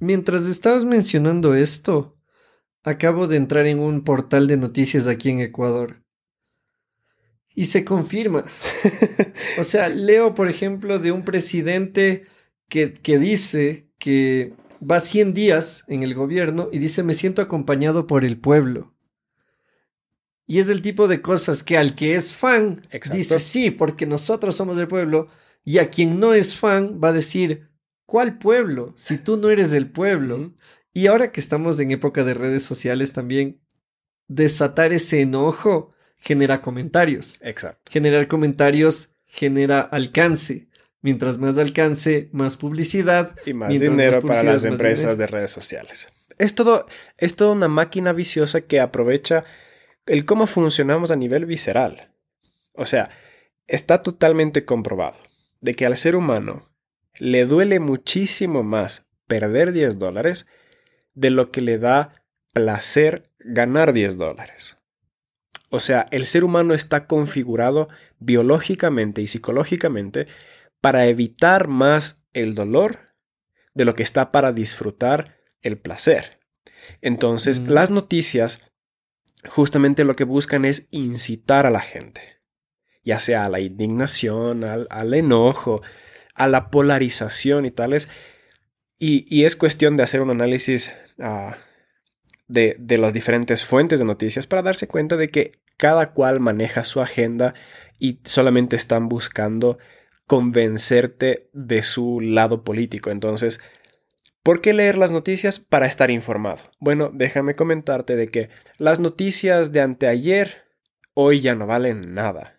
Mientras 0.00 0.46
estabas 0.46 0.84
mencionando 0.84 1.54
esto, 1.54 2.16
acabo 2.82 3.26
de 3.26 3.36
entrar 3.36 3.66
en 3.66 3.78
un 3.78 4.04
portal 4.04 4.46
de 4.46 4.56
noticias 4.56 5.06
aquí 5.06 5.30
en 5.30 5.40
Ecuador. 5.40 6.02
Y 7.54 7.64
se 7.64 7.84
confirma. 7.84 8.44
o 9.58 9.64
sea, 9.64 9.88
leo, 9.88 10.34
por 10.34 10.48
ejemplo, 10.48 10.98
de 10.98 11.12
un 11.12 11.24
presidente 11.24 12.26
que, 12.68 12.92
que 12.92 13.18
dice 13.18 13.88
que 13.98 14.52
va 14.78 15.00
100 15.00 15.34
días 15.34 15.84
en 15.88 16.02
el 16.02 16.14
gobierno 16.14 16.68
y 16.72 16.78
dice 16.78 17.02
me 17.02 17.14
siento 17.14 17.42
acompañado 17.42 18.06
por 18.06 18.24
el 18.24 18.38
pueblo. 18.38 18.94
Y 20.46 20.60
es 20.60 20.68
el 20.68 20.80
tipo 20.80 21.08
de 21.08 21.20
cosas 21.22 21.62
que 21.62 21.76
al 21.76 21.94
que 21.94 22.14
es 22.14 22.32
fan 22.32 22.82
dice 23.12 23.40
sí, 23.40 23.70
porque 23.70 24.06
nosotros 24.06 24.54
somos 24.54 24.78
el 24.78 24.86
pueblo, 24.86 25.28
y 25.66 25.78
a 25.78 25.90
quien 25.90 26.20
no 26.20 26.32
es 26.32 26.54
fan 26.54 27.00
va 27.02 27.08
a 27.08 27.12
decir, 27.12 27.68
¿cuál 28.06 28.38
pueblo? 28.38 28.94
Si 28.96 29.18
tú 29.18 29.36
no 29.36 29.50
eres 29.50 29.72
del 29.72 29.90
pueblo. 29.90 30.54
Y 30.92 31.08
ahora 31.08 31.32
que 31.32 31.40
estamos 31.40 31.80
en 31.80 31.90
época 31.90 32.22
de 32.22 32.34
redes 32.34 32.62
sociales 32.62 33.12
también, 33.12 33.60
desatar 34.28 34.92
ese 34.92 35.20
enojo 35.20 35.92
genera 36.18 36.62
comentarios. 36.62 37.40
Exacto. 37.42 37.90
Generar 37.90 38.28
comentarios 38.28 39.10
genera 39.24 39.80
alcance. 39.80 40.68
Mientras 41.02 41.36
más 41.36 41.58
alcance, 41.58 42.30
más 42.30 42.56
publicidad. 42.56 43.34
Y 43.44 43.52
más 43.52 43.70
dinero 43.70 44.22
para 44.22 44.44
las 44.44 44.62
empresas 44.62 45.18
de 45.18 45.26
redes 45.26 45.50
sociales. 45.50 46.08
Es 46.38 46.54
todo, 46.54 46.86
es 47.18 47.34
toda 47.34 47.50
una 47.50 47.66
máquina 47.66 48.12
viciosa 48.12 48.60
que 48.60 48.78
aprovecha 48.78 49.44
el 50.06 50.26
cómo 50.26 50.46
funcionamos 50.46 51.10
a 51.10 51.16
nivel 51.16 51.44
visceral. 51.44 52.12
O 52.72 52.86
sea, 52.86 53.10
está 53.66 54.02
totalmente 54.02 54.64
comprobado 54.64 55.18
de 55.66 55.74
que 55.74 55.84
al 55.84 55.96
ser 55.96 56.14
humano 56.14 56.70
le 57.18 57.44
duele 57.44 57.80
muchísimo 57.80 58.62
más 58.62 59.08
perder 59.26 59.72
10 59.72 59.98
dólares 59.98 60.46
de 61.14 61.30
lo 61.30 61.50
que 61.50 61.60
le 61.60 61.78
da 61.78 62.22
placer 62.52 63.32
ganar 63.40 63.92
10 63.92 64.16
dólares. 64.16 64.78
O 65.70 65.80
sea, 65.80 66.06
el 66.12 66.26
ser 66.26 66.44
humano 66.44 66.72
está 66.72 67.08
configurado 67.08 67.88
biológicamente 68.20 69.22
y 69.22 69.26
psicológicamente 69.26 70.28
para 70.80 71.06
evitar 71.06 71.66
más 71.66 72.22
el 72.32 72.54
dolor 72.54 73.16
de 73.74 73.86
lo 73.86 73.96
que 73.96 74.04
está 74.04 74.30
para 74.30 74.52
disfrutar 74.52 75.36
el 75.62 75.78
placer. 75.78 76.38
Entonces, 77.00 77.58
mm. 77.58 77.70
las 77.70 77.90
noticias 77.90 78.62
justamente 79.48 80.04
lo 80.04 80.14
que 80.14 80.22
buscan 80.22 80.64
es 80.64 80.86
incitar 80.92 81.66
a 81.66 81.70
la 81.70 81.80
gente, 81.80 82.35
ya 83.06 83.20
sea 83.20 83.44
a 83.44 83.48
la 83.48 83.60
indignación, 83.60 84.64
al, 84.64 85.14
enojo, 85.14 85.80
a 86.34 86.48
la 86.48 86.70
polarización 86.70 87.64
y 87.64 87.70
tales. 87.70 88.08
Y, 88.98 89.44
es 89.44 89.54
cuestión 89.54 89.96
de 89.96 90.02
hacer 90.02 90.20
un 90.20 90.30
análisis 90.30 90.92
ah, 91.20 91.56
de, 92.48 92.74
de, 92.80 92.98
las 92.98 93.14
diferentes 93.14 93.64
fuentes 93.64 94.00
de 94.00 94.04
noticias 94.04 94.48
para 94.48 94.62
darse 94.62 94.88
cuenta 94.88 95.16
de 95.16 95.30
que 95.30 95.52
cada 95.76 96.12
cual 96.12 96.40
maneja 96.40 96.82
su 96.82 97.00
agenda 97.00 97.54
y 97.98 98.18
solamente 98.24 98.74
están 98.74 99.08
buscando 99.08 99.78
convencerte 100.26 101.48
de 101.52 101.82
su 101.84 102.20
lado 102.20 102.64
político. 102.64 103.10
Entonces, 103.10 103.60
¿por 104.42 104.60
qué 104.60 104.72
leer 104.72 104.98
las 104.98 105.12
noticias? 105.12 105.60
Para 105.60 105.86
estar 105.86 106.10
informado. 106.10 106.64
Bueno, 106.80 107.12
déjame 107.14 107.54
comentarte 107.54 108.16
de 108.16 108.30
que 108.32 108.48
las 108.78 108.98
noticias 108.98 109.70
de 109.70 109.82
anteayer 109.82 110.64
hoy 111.14 111.40
ya 111.40 111.54
no 111.54 111.68
valen 111.68 112.14
nada. 112.14 112.55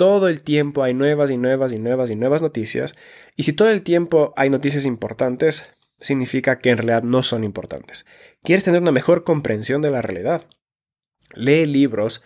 Todo 0.00 0.28
el 0.28 0.40
tiempo 0.40 0.82
hay 0.82 0.94
nuevas 0.94 1.30
y 1.30 1.36
nuevas 1.36 1.72
y 1.72 1.78
nuevas 1.78 2.08
y 2.08 2.16
nuevas 2.16 2.40
noticias. 2.40 2.94
Y 3.36 3.42
si 3.42 3.52
todo 3.52 3.68
el 3.68 3.82
tiempo 3.82 4.32
hay 4.34 4.48
noticias 4.48 4.86
importantes, 4.86 5.68
significa 5.98 6.58
que 6.58 6.70
en 6.70 6.78
realidad 6.78 7.02
no 7.02 7.22
son 7.22 7.44
importantes. 7.44 8.06
¿Quieres 8.42 8.64
tener 8.64 8.80
una 8.80 8.92
mejor 8.92 9.24
comprensión 9.24 9.82
de 9.82 9.90
la 9.90 10.00
realidad? 10.00 10.46
Lee 11.34 11.66
libros 11.66 12.24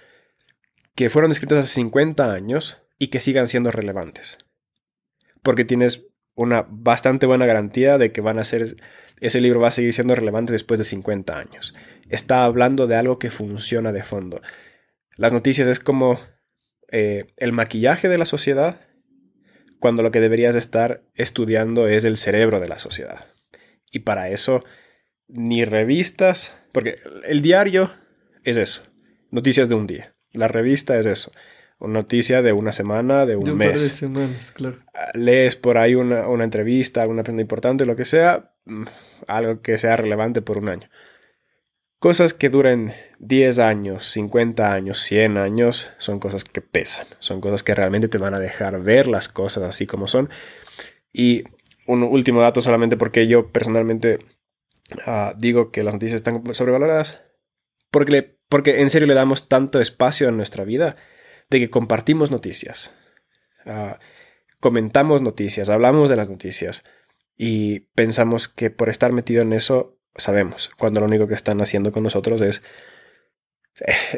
que 0.95 1.11
fueron 1.11 1.33
escritos 1.33 1.59
hace 1.59 1.75
50 1.75 2.33
años 2.33 2.79
y 2.97 3.09
que 3.09 3.19
sigan 3.19 3.49
siendo 3.49 3.73
relevantes. 3.73 4.39
Porque 5.43 5.65
tienes 5.65 6.07
una 6.37 6.65
bastante 6.71 7.27
buena 7.27 7.45
garantía 7.45 7.99
de 7.99 8.13
que 8.13 8.21
van 8.21 8.39
a 8.39 8.45
ser 8.45 8.77
ese 9.21 9.41
libro 9.41 9.59
va 9.59 9.67
a 9.67 9.73
seguir 9.73 9.93
siendo 9.93 10.15
relevante 10.15 10.53
después 10.53 10.79
de 10.79 10.85
50 10.85 11.37
años. 11.37 11.75
Está 12.09 12.45
hablando 12.45 12.87
de 12.87 12.95
algo 12.95 13.19
que 13.19 13.33
funciona 13.33 13.91
de 13.91 14.05
fondo. 14.05 14.43
Las 15.17 15.33
noticias 15.33 15.67
es 15.67 15.81
como 15.81 16.21
eh, 16.97 17.27
el 17.39 17.51
maquillaje 17.51 18.09
de 18.09 18.19
la 18.19 18.25
sociedad, 18.25 18.81
cuando 19.81 20.05
lo 20.05 20.13
que 20.13 20.21
deberías 20.21 20.55
estar 20.55 21.03
estudiando 21.15 21.89
es 21.89 22.05
el 22.05 22.17
cerebro 22.17 22.61
de 22.61 22.69
la 22.69 22.79
sociedad. 22.79 23.27
Y 23.91 23.99
para 24.01 24.29
eso, 24.31 24.63
ni 25.27 25.65
revistas, 25.65 26.57
porque 26.71 26.95
el 27.27 27.43
diario 27.43 27.91
es 28.45 28.59
eso, 28.59 28.85
noticias 29.33 29.69
de 29.69 29.75
un 29.75 29.89
día. 29.89 30.15
La 30.33 30.47
revista 30.47 30.97
es 30.97 31.07
eso, 31.07 31.33
una 31.81 31.95
noticia 31.95 32.43
de 32.43 32.53
una 32.53 32.71
semana, 32.71 33.27
de 33.27 33.35
un, 33.35 33.45
De 33.45 33.51
un 33.51 33.59
mes. 33.59 33.71
par 33.71 33.81
de 33.81 33.89
semanas, 33.89 34.53
claro. 34.53 34.79
Ah, 34.95 35.11
Lees 35.15 35.57
por 35.57 35.79
ahí 35.79 35.97
una, 35.97 36.29
una 36.29 36.45
entrevista, 36.45 37.03
alguna 37.03 37.25
prenda 37.25 37.43
importante, 37.43 37.87
lo 37.87 37.97
que 37.97 38.05
sea, 38.05 38.55
mm, 38.67 38.85
algo 39.27 39.63
que 39.63 39.79
sea 39.79 39.97
relevante 39.97 40.43
por 40.43 40.59
un 40.59 40.69
año. 40.69 40.89
Cosas 42.05 42.35
que 42.35 42.51
duren 42.51 42.93
10 43.21 43.61
años, 43.61 44.05
50 44.09 44.71
años, 44.71 44.99
100 44.99 45.39
años, 45.39 45.91
son 45.97 46.21
cosas 46.21 46.45
que 46.45 46.61
pesan, 46.61 47.07
son 47.19 47.41
cosas 47.41 47.63
que 47.63 47.75
realmente 47.75 48.09
te 48.09 48.19
van 48.19 48.35
a 48.35 48.39
dejar 48.39 48.79
ver 48.83 49.07
las 49.07 49.31
cosas 49.31 49.63
así 49.63 49.87
como 49.87 50.07
son. 50.07 50.29
Y 51.15 51.45
un 51.87 52.03
último 52.03 52.43
dato 52.43 52.61
solamente 52.61 52.99
porque 52.99 53.27
yo 53.27 53.51
personalmente 53.51 54.19
ah, 55.07 55.33
digo 55.39 55.71
que 55.71 55.83
las 55.83 55.95
noticias 55.95 56.17
están 56.17 56.43
sobrevaloradas, 56.55 57.23
porque, 57.91 58.37
porque 58.51 58.83
en 58.83 58.91
serio 58.91 59.09
le 59.09 59.15
damos 59.15 59.49
tanto 59.49 59.81
espacio 59.81 60.29
a 60.29 60.33
nuestra 60.33 60.65
vida 60.65 60.97
de 61.49 61.59
que 61.59 61.71
compartimos 61.71 62.31
noticias, 62.31 62.93
ah, 63.65 63.99
comentamos 64.61 65.23
noticias, 65.23 65.71
hablamos 65.71 66.11
de 66.11 66.17
las 66.17 66.29
noticias 66.29 66.85
y 67.35 67.81
pensamos 67.95 68.47
que 68.47 68.69
por 68.69 68.91
estar 68.91 69.11
metido 69.15 69.41
en 69.41 69.55
eso 69.55 69.94
sabemos, 70.17 70.71
cuando 70.79 71.01
lo 71.01 71.07
único 71.07 71.27
que 71.27 71.35
están 71.35 71.61
haciendo 71.61 71.93
con 71.93 72.03
nosotros 72.03 72.41
es 72.41 72.63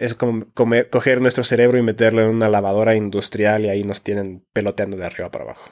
es 0.00 0.14
como 0.14 0.46
comer- 0.54 0.90
coger 0.90 1.20
nuestro 1.20 1.42
cerebro 1.44 1.78
y 1.78 1.82
meterlo 1.82 2.20
en 2.22 2.28
una 2.28 2.48
lavadora 2.48 2.94
industrial 2.94 3.64
y 3.64 3.68
ahí 3.68 3.84
nos 3.84 4.02
tienen 4.02 4.44
peloteando 4.52 4.96
de 4.96 5.06
arriba 5.06 5.30
para 5.30 5.44
abajo. 5.44 5.70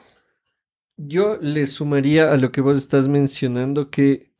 Yo 0.97 1.37
le 1.41 1.65
sumaría 1.65 2.31
a 2.31 2.37
lo 2.37 2.51
que 2.51 2.61
vos 2.61 2.77
estás 2.77 3.07
mencionando 3.07 3.91
que, 3.91 4.31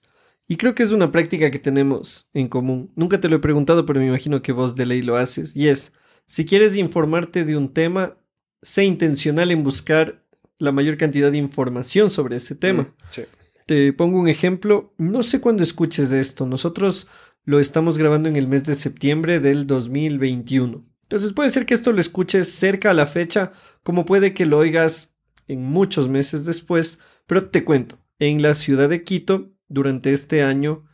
y 0.47 0.57
creo 0.57 0.73
que 0.73 0.83
es 0.83 0.93
una 0.93 1.11
práctica 1.11 1.51
que 1.51 1.59
tenemos 1.59 2.29
en 2.33 2.47
común. 2.47 2.91
Nunca 2.95 3.19
te 3.19 3.27
lo 3.29 3.35
he 3.35 3.39
preguntado, 3.39 3.85
pero 3.85 3.99
me 3.99 4.07
imagino 4.07 4.41
que 4.41 4.51
vos 4.51 4.75
de 4.75 4.85
ley 4.85 5.01
lo 5.01 5.17
haces. 5.17 5.55
Y 5.55 5.67
es, 5.67 5.93
si 6.27 6.45
quieres 6.45 6.75
informarte 6.77 7.43
de 7.43 7.57
un 7.57 7.73
tema, 7.73 8.17
sé 8.61 8.83
intencional 8.85 9.51
en 9.51 9.63
buscar 9.63 10.23
la 10.57 10.71
mayor 10.71 10.97
cantidad 10.97 11.31
de 11.31 11.37
información 11.37 12.09
sobre 12.09 12.37
ese 12.37 12.55
tema. 12.55 12.83
Mm, 12.83 12.93
sí. 13.11 13.25
Te 13.65 13.93
pongo 13.93 14.19
un 14.19 14.27
ejemplo. 14.27 14.93
No 14.97 15.23
sé 15.23 15.41
cuándo 15.41 15.63
escuches 15.63 16.09
de 16.09 16.19
esto. 16.19 16.45
Nosotros 16.45 17.07
lo 17.43 17.59
estamos 17.59 17.97
grabando 17.97 18.29
en 18.29 18.35
el 18.35 18.47
mes 18.47 18.63
de 18.65 18.75
septiembre 18.75 19.39
del 19.39 19.65
2021. 19.65 20.85
Entonces 21.03 21.33
puede 21.33 21.49
ser 21.49 21.65
que 21.65 21.73
esto 21.73 21.91
lo 21.91 22.01
escuches 22.01 22.51
cerca 22.51 22.91
a 22.91 22.95
la 22.95 23.05
fecha, 23.05 23.53
como 23.83 24.05
puede 24.05 24.33
que 24.33 24.45
lo 24.45 24.57
oigas 24.57 25.15
en 25.47 25.63
muchos 25.63 26.09
meses 26.09 26.45
después. 26.45 26.99
Pero 27.25 27.49
te 27.49 27.63
cuento, 27.63 27.97
en 28.19 28.41
la 28.41 28.53
ciudad 28.53 28.89
de 28.89 29.03
Quito, 29.03 29.51
durante 29.67 30.11
este 30.11 30.43
año, 30.43 30.85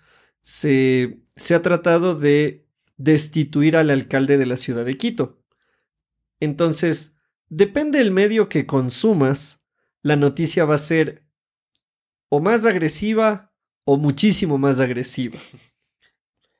se, 0.41 1.21
se 1.35 1.55
ha 1.55 1.61
tratado 1.61 2.15
de 2.15 2.67
destituir 2.97 3.75
al 3.75 3.89
alcalde 3.89 4.37
de 4.37 4.45
la 4.45 4.57
ciudad 4.57 4.85
de 4.85 4.97
Quito. 4.97 5.41
Entonces, 6.39 7.15
depende 7.49 7.99
del 7.99 8.11
medio 8.11 8.47
que 8.47 8.65
consumas, 8.65 9.61
la 10.01 10.15
noticia 10.15 10.65
va 10.65 10.75
a 10.75 10.79
ser 10.79 11.25
o 12.31 12.39
más 12.39 12.65
agresiva 12.65 13.51
o 13.83 13.97
muchísimo 13.97 14.57
más 14.57 14.79
agresiva. 14.79 15.37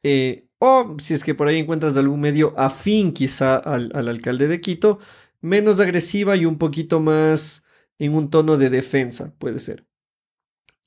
Eh, 0.04 0.48
o 0.58 0.98
si 0.98 1.14
es 1.14 1.24
que 1.24 1.36
por 1.36 1.48
ahí 1.48 1.60
encuentras 1.60 1.96
algún 1.96 2.22
medio 2.22 2.60
afín 2.60 3.12
quizá 3.14 3.58
al, 3.58 3.92
al 3.94 4.08
alcalde 4.08 4.48
de 4.48 4.60
Quito, 4.60 4.98
menos 5.42 5.80
agresiva 5.80 6.36
y 6.36 6.48
un 6.48 6.58
poquito 6.58 7.00
más 7.00 7.64
en 8.00 8.16
un 8.16 8.32
tono 8.32 8.58
de 8.58 8.72
defensa, 8.72 9.36
puede 9.38 9.60
ser. 9.60 9.86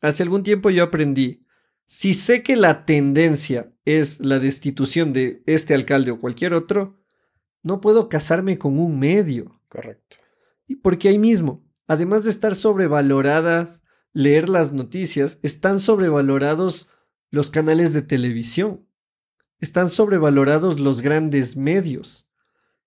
Hace 0.01 0.25
algún 0.25 0.43
tiempo 0.43 0.69
yo 0.69 0.83
aprendí, 0.83 1.47
si 1.87 2.13
sé 2.13 2.43
que 2.43 2.57
la 2.57 2.85
tendencia 2.85 3.73
es 3.85 4.19
la 4.19 4.41
destitución 4.41 5.13
de 5.13 5.45
este 5.47 5.75
alcalde 5.75 6.11
o 6.11 6.19
cualquier 6.19 6.55
otro, 6.55 6.99
no 7.63 7.81
puedo 7.81 8.09
casarme 8.09 8.59
con 8.59 8.81
un 8.81 8.99
medio. 8.99 9.61
Correcto. 9.69 10.17
Y 10.67 10.75
porque 10.75 11.09
ahí 11.09 11.21
mismo, 11.21 11.65
además 11.87 12.25
de 12.25 12.31
estar 12.31 12.57
sobrevaloradas, 12.57 13.84
leer 14.15 14.49
las 14.49 14.73
noticias, 14.73 15.39
están 15.43 15.81
sobrevalorados 15.81 16.89
los 17.31 17.51
canales 17.51 17.93
de 17.93 18.01
televisión. 18.01 18.87
Están 19.61 19.91
sobrevalorados 19.91 20.81
los 20.81 21.03
grandes 21.03 21.57
medios. 21.57 22.27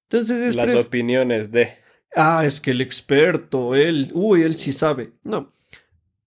Entonces 0.04 0.40
es 0.42 0.56
Las 0.56 0.74
opiniones 0.74 1.52
de... 1.52 1.76
Ah, 2.16 2.46
es 2.46 2.62
que 2.62 2.72
el 2.72 2.82
experto, 2.82 3.76
él, 3.76 4.10
uy, 4.14 4.42
él 4.42 4.58
sí 4.58 4.72
sabe. 4.72 5.12
No. 5.24 5.54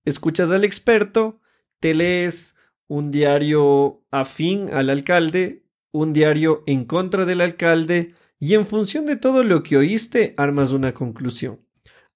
Escuchas 0.05 0.51
al 0.51 0.65
experto, 0.65 1.41
te 1.81 1.95
lees 1.95 2.55
un 2.87 3.11
diario 3.11 4.03
afín 4.11 4.73
al 4.73 4.91
alcalde, 4.91 5.65
un 5.91 6.13
diario 6.13 6.63
en 6.67 6.85
contra 6.85 7.25
del 7.25 7.41
alcalde, 7.41 8.15
y 8.39 8.55
en 8.55 8.67
función 8.67 9.07
de 9.07 9.17
todo 9.17 9.45
lo 9.45 9.63
que 9.63 9.77
oíste, 9.77 10.35
armas 10.37 10.73
una 10.73 10.93
conclusión. 10.93 11.61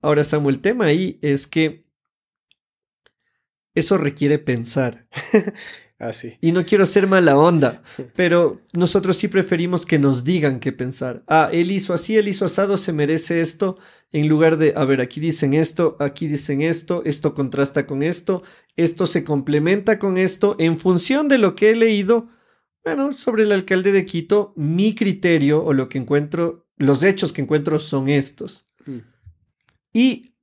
Ahora, 0.02 0.24
Samuel, 0.24 0.56
el 0.56 0.60
tema 0.60 0.86
ahí 0.86 1.18
es 1.22 1.46
que 1.46 1.83
eso 3.74 3.98
requiere 3.98 4.38
pensar. 4.38 5.06
Así. 5.98 6.36
Y 6.40 6.52
no 6.52 6.66
quiero 6.66 6.86
ser 6.86 7.06
mala 7.06 7.38
onda, 7.38 7.82
pero 8.16 8.60
nosotros 8.72 9.16
sí 9.16 9.28
preferimos 9.28 9.86
que 9.86 9.98
nos 9.98 10.24
digan 10.24 10.60
qué 10.60 10.72
pensar. 10.72 11.22
Ah, 11.28 11.48
él 11.52 11.70
hizo 11.70 11.94
así, 11.94 12.16
él 12.16 12.28
hizo 12.28 12.44
asado, 12.44 12.76
se 12.76 12.92
merece 12.92 13.40
esto, 13.40 13.78
en 14.12 14.28
lugar 14.28 14.58
de, 14.58 14.74
a 14.76 14.84
ver, 14.84 15.00
aquí 15.00 15.20
dicen 15.20 15.54
esto, 15.54 15.96
aquí 16.00 16.26
dicen 16.26 16.62
esto, 16.62 17.02
esto 17.04 17.32
contrasta 17.34 17.86
con 17.86 18.02
esto, 18.02 18.42
esto 18.76 19.06
se 19.06 19.24
complementa 19.24 19.98
con 19.98 20.18
esto, 20.18 20.56
en 20.58 20.78
función 20.78 21.28
de 21.28 21.38
lo 21.38 21.54
que 21.54 21.70
he 21.70 21.76
leído. 21.76 22.28
Bueno, 22.84 23.12
sobre 23.12 23.44
el 23.44 23.52
alcalde 23.52 23.92
de 23.92 24.04
Quito, 24.04 24.52
mi 24.56 24.94
criterio 24.94 25.64
o 25.64 25.72
lo 25.72 25.88
que 25.88 25.98
encuentro, 25.98 26.66
los 26.76 27.02
hechos 27.02 27.32
que 27.32 27.40
encuentro 27.40 27.78
son 27.78 28.08
estos. 28.08 28.68
Mm. 28.84 28.98
Y 29.94 30.33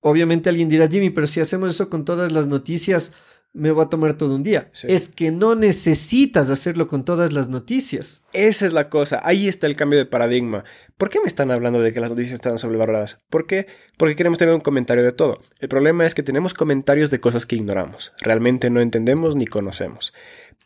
obviamente 0.00 0.48
alguien 0.48 0.68
dirá, 0.68 0.88
Jimmy, 0.88 1.10
pero 1.10 1.26
si 1.26 1.40
hacemos 1.40 1.70
eso 1.70 1.88
con 1.88 2.04
todas 2.04 2.32
las 2.32 2.46
noticias, 2.46 3.12
me 3.52 3.72
va 3.72 3.84
a 3.84 3.88
tomar 3.88 4.14
todo 4.14 4.34
un 4.34 4.42
día. 4.42 4.70
Sí. 4.72 4.86
Es 4.90 5.08
que 5.08 5.30
no 5.32 5.54
necesitas 5.54 6.50
hacerlo 6.50 6.86
con 6.86 7.04
todas 7.04 7.32
las 7.32 7.48
noticias. 7.48 8.22
Esa 8.32 8.66
es 8.66 8.72
la 8.72 8.88
cosa, 8.88 9.20
ahí 9.24 9.48
está 9.48 9.66
el 9.66 9.76
cambio 9.76 9.98
de 9.98 10.06
paradigma. 10.06 10.64
¿Por 10.96 11.10
qué 11.10 11.20
me 11.20 11.26
están 11.26 11.50
hablando 11.50 11.80
de 11.80 11.92
que 11.92 12.00
las 12.00 12.10
noticias 12.10 12.34
están 12.34 12.58
sobrevaloradas? 12.58 13.20
¿Por 13.28 13.46
qué? 13.46 13.66
Porque 13.96 14.16
queremos 14.16 14.38
tener 14.38 14.54
un 14.54 14.60
comentario 14.60 15.02
de 15.02 15.12
todo. 15.12 15.40
El 15.58 15.68
problema 15.68 16.06
es 16.06 16.14
que 16.14 16.22
tenemos 16.22 16.54
comentarios 16.54 17.10
de 17.10 17.20
cosas 17.20 17.46
que 17.46 17.56
ignoramos. 17.56 18.12
Realmente 18.20 18.70
no 18.70 18.80
entendemos 18.80 19.34
ni 19.34 19.46
conocemos. 19.46 20.12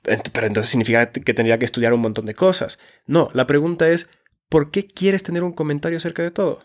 Pero 0.02 0.46
entonces 0.46 0.70
significa 0.70 1.10
que 1.10 1.34
tendría 1.34 1.58
que 1.58 1.64
estudiar 1.64 1.94
un 1.94 2.00
montón 2.00 2.26
de 2.26 2.34
cosas. 2.34 2.78
No, 3.06 3.30
la 3.32 3.46
pregunta 3.46 3.88
es, 3.88 4.10
¿por 4.50 4.70
qué 4.70 4.86
quieres 4.86 5.22
tener 5.22 5.42
un 5.42 5.52
comentario 5.52 5.96
acerca 5.96 6.22
de 6.22 6.30
todo? 6.30 6.62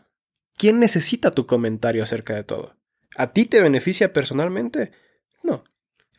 ¿Quién 0.60 0.78
necesita 0.82 1.32
tu 1.32 1.46
comentario 1.46 2.04
acerca 2.04 2.36
de 2.36 2.44
todo? 2.44 2.76
¿A 3.16 3.32
ti 3.32 3.46
te 3.46 3.62
beneficia 3.62 4.12
personalmente? 4.12 4.92
No. 5.42 5.64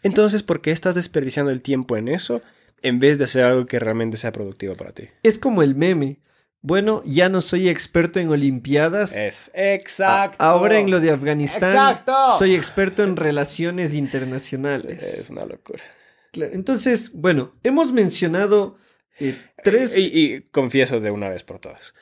Entonces, 0.03 0.43
¿por 0.43 0.63
qué 0.63 0.71
estás 0.71 0.95
desperdiciando 0.95 1.53
el 1.53 1.61
tiempo 1.61 1.99
en 1.99 2.09
eso 2.09 2.41
en 2.81 3.01
vez 3.01 3.19
de 3.19 3.25
hacer 3.25 3.45
algo 3.45 3.67
que 3.67 3.79
realmente 3.79 4.17
sea 4.17 4.33
productivo 4.33 4.77
para 4.77 4.93
ti? 4.93 5.09
Es 5.23 5.39
como 5.39 5.63
el 5.63 5.75
meme. 5.75 6.21
Bueno, 6.63 7.03
ya 7.05 7.29
no 7.29 7.43
soy 7.43 7.69
experto 7.69 8.19
en 8.19 8.31
Olimpiadas. 8.31 9.15
Es 9.15 9.51
exacto. 9.53 10.43
Ahora 10.43 10.79
en 10.79 10.91
lo 10.91 11.01
de 11.01 11.11
Afganistán 11.11 11.73
Exacto. 11.73 12.39
soy 12.39 12.55
experto 12.55 13.05
en 13.05 13.17
relaciones 13.17 13.93
internacionales. 13.93 15.03
Es 15.03 15.29
una 15.29 15.45
locura. 15.45 15.85
Claro, 16.33 16.55
Entonces, 16.55 17.13
bueno, 17.13 17.53
hemos 17.63 17.93
mencionado 17.93 18.79
eh, 19.19 19.37
tres... 19.63 19.99
Y, 19.99 20.05
y 20.05 20.41
confieso 20.45 20.99
de 20.99 21.11
una 21.11 21.29
vez 21.29 21.43
por 21.43 21.59
todas. 21.59 21.93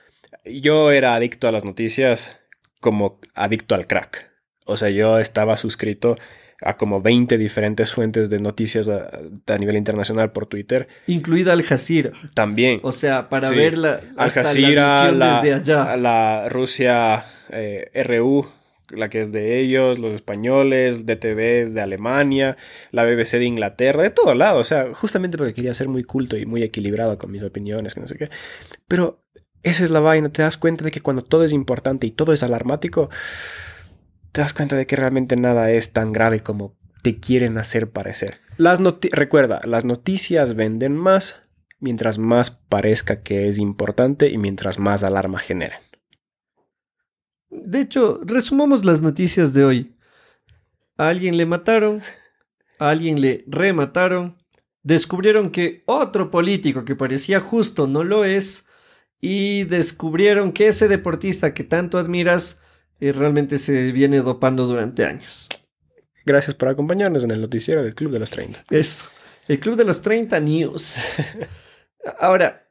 Yo 0.44 0.92
era 0.92 1.14
adicto 1.14 1.48
a 1.48 1.53
las 1.53 1.64
noticias 1.64 2.38
como 2.81 3.20
adicto 3.35 3.74
al 3.74 3.87
crack. 3.87 4.31
O 4.66 4.77
sea, 4.77 4.90
yo 4.90 5.18
estaba 5.18 5.57
suscrito 5.57 6.16
a 6.61 6.77
como 6.77 7.01
20 7.01 7.38
diferentes 7.38 7.92
fuentes 7.92 8.31
de 8.31 8.40
noticias 8.40 8.88
a, 8.88 9.09
a 9.46 9.59
nivel 9.59 9.77
internacional 9.77 10.33
por 10.33 10.46
Twitter. 10.46 10.88
Incluida 11.07 11.53
Al 11.53 11.62
Jazeera. 11.62 12.12
También. 12.35 12.81
O 12.83 12.92
sea, 12.92 13.29
para 13.29 13.51
ver 13.51 13.79
la, 13.79 14.01
Al 14.16 14.31
Jazeera, 14.31 15.12
la, 15.12 15.40
desde 15.40 15.55
allá. 15.55 15.96
la 15.96 16.48
Rusia 16.48 17.24
eh, 17.51 17.90
RU, 18.05 18.46
la 18.90 19.09
que 19.09 19.20
es 19.20 19.31
de 19.31 19.61
ellos, 19.61 19.98
los 19.98 20.14
españoles, 20.14 21.07
DTV 21.07 21.70
de 21.70 21.81
Alemania, 21.81 22.57
la 22.90 23.05
BBC 23.05 23.38
de 23.38 23.44
Inglaterra, 23.44 24.03
de 24.03 24.11
todo 24.11 24.35
lado. 24.35 24.59
O 24.59 24.64
sea, 24.64 24.92
justamente 24.94 25.38
porque 25.38 25.55
quería 25.55 25.74
ser 25.74 25.88
muy 25.88 26.03
culto 26.03 26.37
y 26.37 26.44
muy 26.44 26.62
equilibrado 26.64 27.18
con 27.18 27.31
mis 27.31 27.44
opiniones, 27.44 27.94
que 27.94 28.01
no 28.01 28.09
sé 28.09 28.16
qué. 28.16 28.31
Pero 28.88 29.22
esa 29.62 29.85
es 29.85 29.90
la 29.90 30.01
vaina, 30.01 30.29
te 30.29 30.42
das 30.42 30.57
cuenta 30.57 30.85
de 30.85 30.90
que 30.90 31.01
cuando 31.01 31.23
todo 31.23 31.44
es 31.44 31.53
importante 31.53 32.07
y 32.07 32.11
todo 32.11 32.33
es 32.33 32.42
alarmático, 32.42 33.11
te 34.33 34.40
das 34.40 34.55
cuenta 34.55 34.77
de 34.77 34.87
que 34.87 34.97
realmente 34.97 35.37
nada 35.37 35.71
es 35.71 35.92
tan 35.92 36.12
grave 36.12 36.40
como 36.40 36.77
te 37.03 37.18
quieren 37.18 37.59
hacer 37.59 37.90
parecer. 37.90 38.40
Las 38.57 38.81
Recuerda, 39.12 39.61
las 39.64 39.85
noticias 39.85 40.55
venden 40.55 40.97
más 40.97 41.42
mientras 41.81 42.18
más 42.18 42.51
parezca 42.51 43.23
que 43.23 43.49
es 43.49 43.59
importante 43.59 44.31
y 44.31 44.38
mientras 44.38 44.79
más 44.79 45.05
alarma 45.05 45.38
generen. 45.38 45.79
De 47.51 47.81
hecho, 47.81 48.21
resumamos 48.25 48.85
las 48.85 49.01
noticias 49.01 49.55
de 49.55 49.64
hoy. 49.64 49.97
A 50.97 51.09
alguien 51.09 51.37
le 51.37 51.47
mataron, 51.47 52.03
a 52.79 52.90
alguien 52.90 53.21
le 53.21 53.44
remataron, 53.47 54.38
descubrieron 54.83 55.51
que 55.51 55.83
otro 55.87 56.31
político 56.31 56.85
que 56.85 56.97
parecía 56.97 57.40
justo 57.40 57.87
no 57.87 58.05
lo 58.05 58.25
es 58.25 58.66
y 59.20 59.64
descubrieron 59.64 60.52
que 60.52 60.68
ese 60.68 60.88
deportista 60.88 61.54
que 61.54 61.64
tanto 61.64 61.98
admiras 61.98 62.61
eh, 63.00 63.12
realmente 63.12 63.59
se 63.59 63.92
viene 63.92 64.18
dopando 64.18 64.66
durante 64.66 65.04
años. 65.04 65.48
Gracias 66.24 66.54
por 66.54 66.68
acompañarnos 66.68 67.24
en 67.24 67.31
el 67.31 67.40
noticiero 67.40 67.83
del 67.83 67.94
Club 67.94 68.12
de 68.12 68.18
los 68.18 68.31
30. 68.31 68.64
Eso. 68.70 69.07
El 69.46 69.61
Club 69.61 69.76
de 69.76 69.85
los 69.85 70.02
30 70.02 70.38
News. 70.40 71.14
Ahora, 72.20 72.68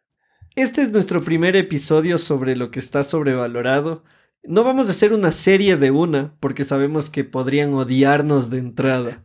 este 0.55 0.81
es 0.81 0.91
nuestro 0.91 1.21
primer 1.21 1.55
episodio 1.55 2.17
sobre 2.17 2.55
lo 2.55 2.71
que 2.71 2.79
está 2.79 3.03
sobrevalorado. 3.03 4.03
No 4.43 4.63
vamos 4.63 4.87
a 4.87 4.91
hacer 4.91 5.13
una 5.13 5.31
serie 5.31 5.75
de 5.75 5.91
una, 5.91 6.35
porque 6.39 6.63
sabemos 6.63 7.09
que 7.09 7.23
podrían 7.23 7.73
odiarnos 7.73 8.49
de 8.49 8.59
entrada. 8.59 9.23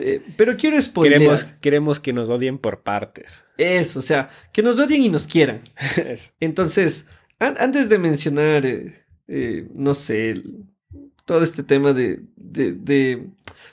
Eh, 0.00 0.22
pero 0.36 0.56
quiero 0.56 0.80
spoilear. 0.80 1.18
Queremos, 1.20 1.44
queremos 1.60 2.00
que 2.00 2.12
nos 2.12 2.28
odien 2.28 2.58
por 2.58 2.82
partes. 2.82 3.44
Eso, 3.58 3.98
o 3.98 4.02
sea, 4.02 4.30
que 4.52 4.62
nos 4.62 4.78
odien 4.80 5.02
y 5.02 5.08
nos 5.08 5.26
quieran. 5.26 5.60
Entonces, 6.40 7.06
an- 7.38 7.56
antes 7.58 7.88
de 7.88 7.98
mencionar, 7.98 8.64
eh, 8.66 8.94
eh, 9.28 9.68
no 9.74 9.94
sé, 9.94 10.42
todo 11.24 11.42
este 11.42 11.62
tema 11.62 11.92
de, 11.92 12.20
de, 12.36 12.72
de- 12.72 13.26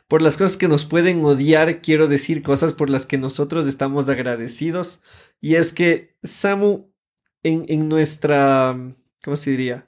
por 0.08 0.22
las 0.22 0.38
cosas 0.38 0.58
que 0.58 0.68
nos 0.68 0.86
pueden 0.86 1.24
odiar, 1.26 1.82
quiero 1.82 2.08
decir 2.08 2.44
cosas 2.44 2.74
por 2.74 2.90
las 2.90 3.06
que 3.06 3.18
nosotros 3.18 3.68
estamos 3.68 4.08
agradecidos. 4.10 5.02
Y 5.42 5.56
es 5.56 5.74
que 5.74 6.16
Samu, 6.24 6.92
en, 7.44 7.66
en 7.68 7.90
nuestra, 7.90 8.78
¿cómo 9.24 9.36
se 9.38 9.52
diría? 9.52 9.88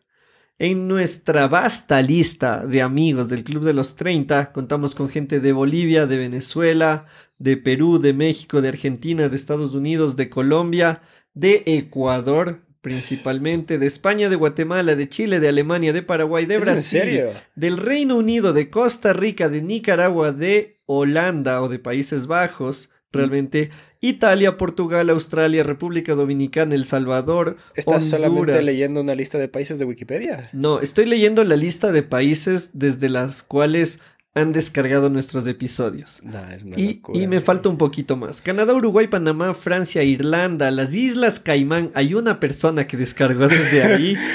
En 0.61 0.89
nuestra 0.89 1.47
vasta 1.47 2.01
lista 2.01 2.65
de 2.65 2.81
amigos 2.81 3.29
del 3.29 3.45
Club 3.45 3.63
de 3.63 3.71
los 3.71 3.95
30, 3.95 4.51
contamos 4.51 4.93
con 4.93 5.07
gente 5.07 5.39
de 5.39 5.53
Bolivia, 5.53 6.05
de 6.05 6.17
Venezuela, 6.17 7.05
de 7.37 7.55
Perú, 7.55 7.97
de 7.97 8.11
México, 8.11 8.61
de 8.61 8.67
Argentina, 8.67 9.29
de 9.29 9.37
Estados 9.37 9.73
Unidos, 9.73 10.17
de 10.17 10.29
Colombia, 10.29 11.01
de 11.33 11.63
Ecuador, 11.65 12.59
principalmente, 12.81 13.77
de 13.77 13.87
España, 13.87 14.27
de 14.27 14.35
Guatemala, 14.35 14.97
de 14.97 15.07
Chile, 15.07 15.39
de 15.39 15.47
Alemania, 15.47 15.93
de 15.93 16.03
Paraguay, 16.03 16.45
de 16.45 16.57
¿Es 16.57 16.65
Brasil, 16.65 17.21
del 17.55 17.77
Reino 17.77 18.17
Unido, 18.17 18.51
de 18.51 18.69
Costa 18.69 19.13
Rica, 19.13 19.47
de 19.47 19.61
Nicaragua, 19.61 20.33
de 20.33 20.81
Holanda 20.85 21.61
o 21.61 21.69
de 21.69 21.79
Países 21.79 22.27
Bajos, 22.27 22.89
realmente, 23.11 23.69
Italia, 24.01 24.57
Portugal, 24.57 25.09
Australia, 25.09 25.63
República 25.63 26.15
Dominicana, 26.15 26.75
El 26.75 26.85
Salvador, 26.85 27.57
¿Estás 27.75 28.05
solamente 28.05 28.61
leyendo 28.61 29.01
una 29.01 29.15
lista 29.15 29.37
de 29.37 29.47
países 29.47 29.79
de 29.79 29.85
Wikipedia? 29.85 30.49
No, 30.53 30.79
estoy 30.79 31.05
leyendo 31.05 31.43
la 31.43 31.55
lista 31.55 31.91
de 31.91 32.03
países 32.03 32.71
desde 32.73 33.09
las 33.09 33.43
cuales 33.43 33.99
han 34.35 34.51
descargado 34.51 35.09
nuestros 35.09 35.47
episodios. 35.47 36.21
No, 36.23 36.39
es 36.51 36.63
una 36.63 36.79
Y, 36.79 36.95
locura. 36.95 37.19
y 37.19 37.27
me 37.27 37.41
falta 37.41 37.67
un 37.67 37.77
poquito 37.77 38.15
más. 38.15 38.41
Canadá, 38.41 38.73
Uruguay, 38.75 39.07
Panamá, 39.07 39.53
Francia, 39.55 40.03
Irlanda, 40.03 40.69
las 40.71 40.93
Islas 40.93 41.39
Caimán. 41.39 41.91
Hay 41.95 42.13
una 42.13 42.39
persona 42.39 42.85
que 42.87 42.95
descargó 42.95 43.47
desde 43.47 43.83
ahí. 43.83 44.15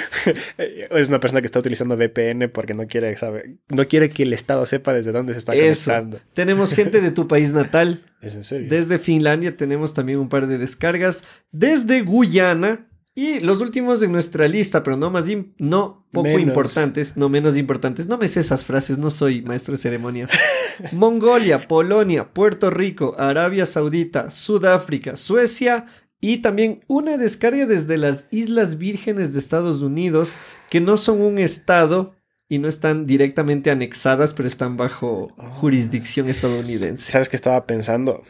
Es 0.91 1.09
una 1.09 1.21
persona 1.21 1.41
que 1.41 1.47
está 1.47 1.59
utilizando 1.59 1.97
VPN 1.97 2.49
porque 2.51 2.75
no 2.75 2.87
quiere 2.87 3.17
saber, 3.17 3.57
no 3.71 3.87
quiere 3.87 4.11
que 4.11 4.23
el 4.25 4.33
Estado 4.33 4.65
sepa 4.67 4.93
desde 4.95 5.13
dónde 5.13 5.33
se 5.35 5.39
está 5.41 5.55
Eso. 5.55 5.91
conectando. 5.91 6.21
Tenemos 6.35 6.73
gente 6.75 7.01
de 7.01 7.11
tu 7.11 7.29
país 7.29 7.53
natal. 7.53 8.03
¿Es 8.21 8.35
en 8.35 8.45
serio? 8.45 8.69
Desde 8.69 8.99
Finlandia 8.99 9.57
tenemos 9.57 9.95
también 9.95 10.19
un 10.19 10.29
par 10.29 10.47
de 10.47 10.59
descargas. 10.59 11.25
Desde 11.53 12.03
Guyana. 12.03 12.89
Y 13.16 13.38
los 13.38 13.61
últimos 13.61 14.00
de 14.00 14.09
nuestra 14.09 14.48
lista, 14.48 14.83
pero 14.83 14.96
no 14.96 15.09
más 15.09 15.27
no 15.59 16.05
poco 16.11 16.29
Menos. 16.29 16.40
importantes, 16.42 17.16
no 17.16 17.29
menos 17.29 17.57
importantes. 17.57 18.09
No 18.09 18.18
me 18.18 18.27
sé 18.27 18.40
esas 18.40 18.64
frases, 18.64 18.98
no 18.98 19.09
soy 19.11 19.42
maestro 19.42 19.72
de 19.72 19.79
ceremonias. 19.79 20.33
Mongolia, 20.92 21.68
Polonia, 21.68 22.33
Puerto 22.33 22.70
Rico, 22.70 23.14
Arabia 23.16 23.66
Saudita, 23.66 24.31
Sudáfrica, 24.31 25.14
Suecia 25.14 25.87
y 26.20 26.38
también 26.38 26.81
una 26.88 27.16
descarga 27.16 27.66
desde 27.66 27.98
las 27.98 28.27
Islas 28.33 28.79
Vírgenes 28.79 29.33
de 29.33 29.38
Estados 29.38 29.83
Unidos, 29.83 30.37
que 30.68 30.81
no 30.81 30.96
son 30.96 31.20
un 31.20 31.38
estado 31.38 32.16
y 32.48 32.59
no 32.59 32.66
están 32.66 33.07
directamente 33.07 33.70
anexadas, 33.70 34.35
pero 34.35 34.48
están 34.48 34.77
bajo 34.77 35.29
jurisdicción 35.37 36.29
estadounidense. 36.29 37.12
¿Sabes 37.12 37.29
qué 37.29 37.37
estaba 37.37 37.66
pensando? 37.66 38.22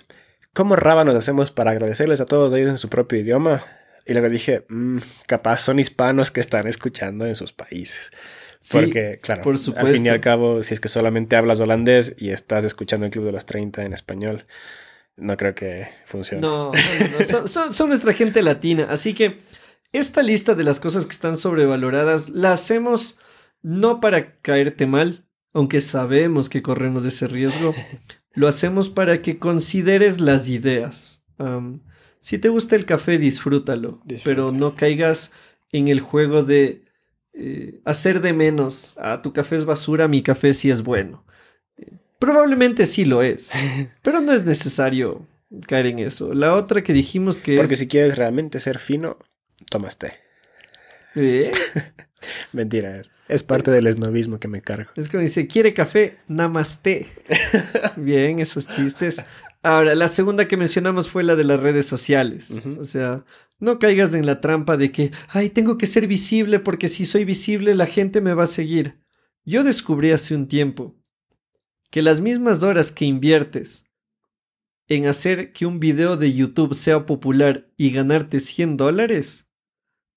¿Cómo 0.53 0.77
rábanos 0.77 1.15
hacemos 1.17 1.51
para 1.51 1.71
agradecerles 1.71 2.21
a 2.21 2.27
todos 2.27 2.53
ellos 2.53 2.71
en 2.71 2.79
su 2.79 2.89
propio 2.89 3.19
idioma? 3.19 3.65
Y 4.07 4.13
luego 4.13 4.29
dije, 4.29 4.65
"Mm, 4.69 4.99
capaz 5.27 5.59
son 5.59 5.79
hispanos 5.79 6.31
que 6.31 6.41
están 6.41 6.67
escuchando 6.67 7.27
en 7.27 7.37
sus 7.37 7.53
países. 7.53 8.13
Sí, 8.61 8.79
Porque, 8.79 9.19
claro, 9.23 9.43
por 9.43 9.55
al 9.57 9.87
fin 9.89 10.07
y 10.07 10.09
al 10.09 10.21
cabo, 10.21 10.63
si 10.63 10.73
es 10.75 10.81
que 10.81 10.89
solamente 10.89 11.37
hablas 11.37 11.61
holandés 11.61 12.15
y 12.19 12.31
estás 12.31 12.65
escuchando 12.65 13.05
el 13.07 13.13
Club 13.13 13.27
de 13.27 13.33
los 13.33 13.45
30 13.45 13.85
en 13.85 13.93
español, 13.93 14.47
no 15.17 15.37
creo 15.37 15.55
que 15.55 15.87
funcione. 16.07 16.41
No, 16.41 16.73
no, 16.73 17.19
no, 17.19 17.25
Son, 17.27 17.49
son- 17.49 17.75
son 17.75 17.89
nuestra 17.91 18.13
gente 18.15 18.41
latina. 18.43 18.87
Así 18.91 19.13
que 19.15 19.39
esta 19.93 20.23
lista 20.23 20.55
de 20.55 20.65
las 20.65 20.81
cosas 20.81 21.05
que 21.07 21.13
están 21.13 21.37
sobrevaloradas 21.37 22.31
la 22.31 22.53
hacemos 22.53 23.19
no 23.63 24.01
para 24.01 24.37
caerte 24.41 24.87
mal, 24.87 25.27
aunque 25.53 25.81
sabemos 25.81 26.49
que 26.49 26.63
corremos 26.63 27.05
ese 27.05 27.27
riesgo. 27.29 27.75
Lo 28.33 28.49
hacemos 28.49 28.91
para 28.91 29.23
que 29.23 29.39
consideres 29.39 30.21
las 30.21 30.49
ideas. 30.49 31.23
Am, 31.39 31.81
si 32.25 32.39
te 32.39 32.49
gusta 32.49 32.75
el 32.75 32.87
café, 32.87 33.19
disfrútalo, 33.19 34.01
pero 34.25 34.51
no 34.51 34.77
caigas 34.77 35.31
en 35.73 35.89
el 35.89 36.01
juego 36.01 36.43
de 36.43 36.87
eh, 37.35 37.83
hacer 37.85 38.23
de 38.23 38.33
menos. 38.33 38.95
Ah, 38.97 39.21
tu 39.21 39.35
café 39.35 39.57
es 39.57 39.67
basura, 39.67 40.09
mi 40.09 40.23
café 40.23 40.55
sí 40.55 40.71
es 40.71 40.83
bueno. 40.83 41.27
Eh, 41.77 41.99
Probablemente 42.19 42.87
sí 42.87 43.05
lo 43.05 43.21
es, 43.23 43.51
pero 44.03 44.23
no 44.23 44.33
es 44.33 44.43
necesario 44.43 45.29
caer 45.67 45.85
en 45.85 45.99
eso. 45.99 46.33
La 46.33 46.55
otra 46.55 46.83
que 46.83 46.95
dijimos 46.95 47.39
que 47.39 47.57
Porque 47.59 47.75
es... 47.75 47.81
si 47.81 47.89
quieres 47.89 48.17
realmente 48.17 48.59
ser 48.59 48.79
fino, 48.79 49.19
tomas 49.69 49.99
té. 49.99 50.15
¿Eh? 51.15 51.53
Mentira, 52.53 53.01
es, 53.01 53.11
es 53.29 53.43
parte 53.43 53.71
del 53.71 53.87
esnovismo 53.87 54.41
que 54.41 54.49
me 54.49 54.63
cargo. 54.63 54.91
Es 54.97 55.11
como 55.11 55.21
dice, 55.23 55.47
¿quiere 55.47 55.75
café? 55.75 56.17
Namaste. 56.27 57.07
Bien, 57.97 58.39
esos 58.39 58.67
chistes. 58.67 59.23
Ahora, 59.65 59.95
la 59.95 60.09
segunda 60.09 60.47
que 60.47 60.59
mencionamos 60.59 61.09
fue 61.09 61.25
la 61.25 61.37
de 61.37 61.45
las 61.45 61.59
redes 61.59 61.87
sociales. 61.87 62.55
O 62.79 62.85
sea, 62.85 63.25
no 63.59 63.79
caigas 63.79 64.13
en 64.13 64.27
la 64.27 64.43
trampa 64.43 64.77
de 64.77 64.93
que, 64.93 65.11
ay, 65.29 65.49
tengo 65.49 65.79
que 65.79 65.87
ser 65.87 66.07
visible 66.07 66.61
porque 66.61 66.91
si 66.91 67.07
soy 67.07 67.25
visible 67.25 67.75
la 67.75 67.87
gente 67.87 68.21
me 68.21 68.35
va 68.35 68.45
a 68.45 68.47
seguir. 68.47 69.01
Yo 69.47 69.65
descubrí 69.65 70.11
hace 70.11 70.35
un 70.35 70.49
tiempo 70.49 70.95
que 71.91 72.03
las 72.03 72.21
mismas 72.21 72.63
horas 72.63 72.93
que 72.93 73.07
inviertes 73.07 73.87
en 74.87 75.07
hacer 75.07 75.55
que 75.55 75.65
un 75.65 75.81
video 75.81 76.19
de 76.19 76.35
YouTube 76.35 76.75
sea 76.75 77.07
popular 77.07 77.71
y 77.79 77.91
ganarte 77.91 78.41
100 78.41 78.77
dólares, 78.77 79.49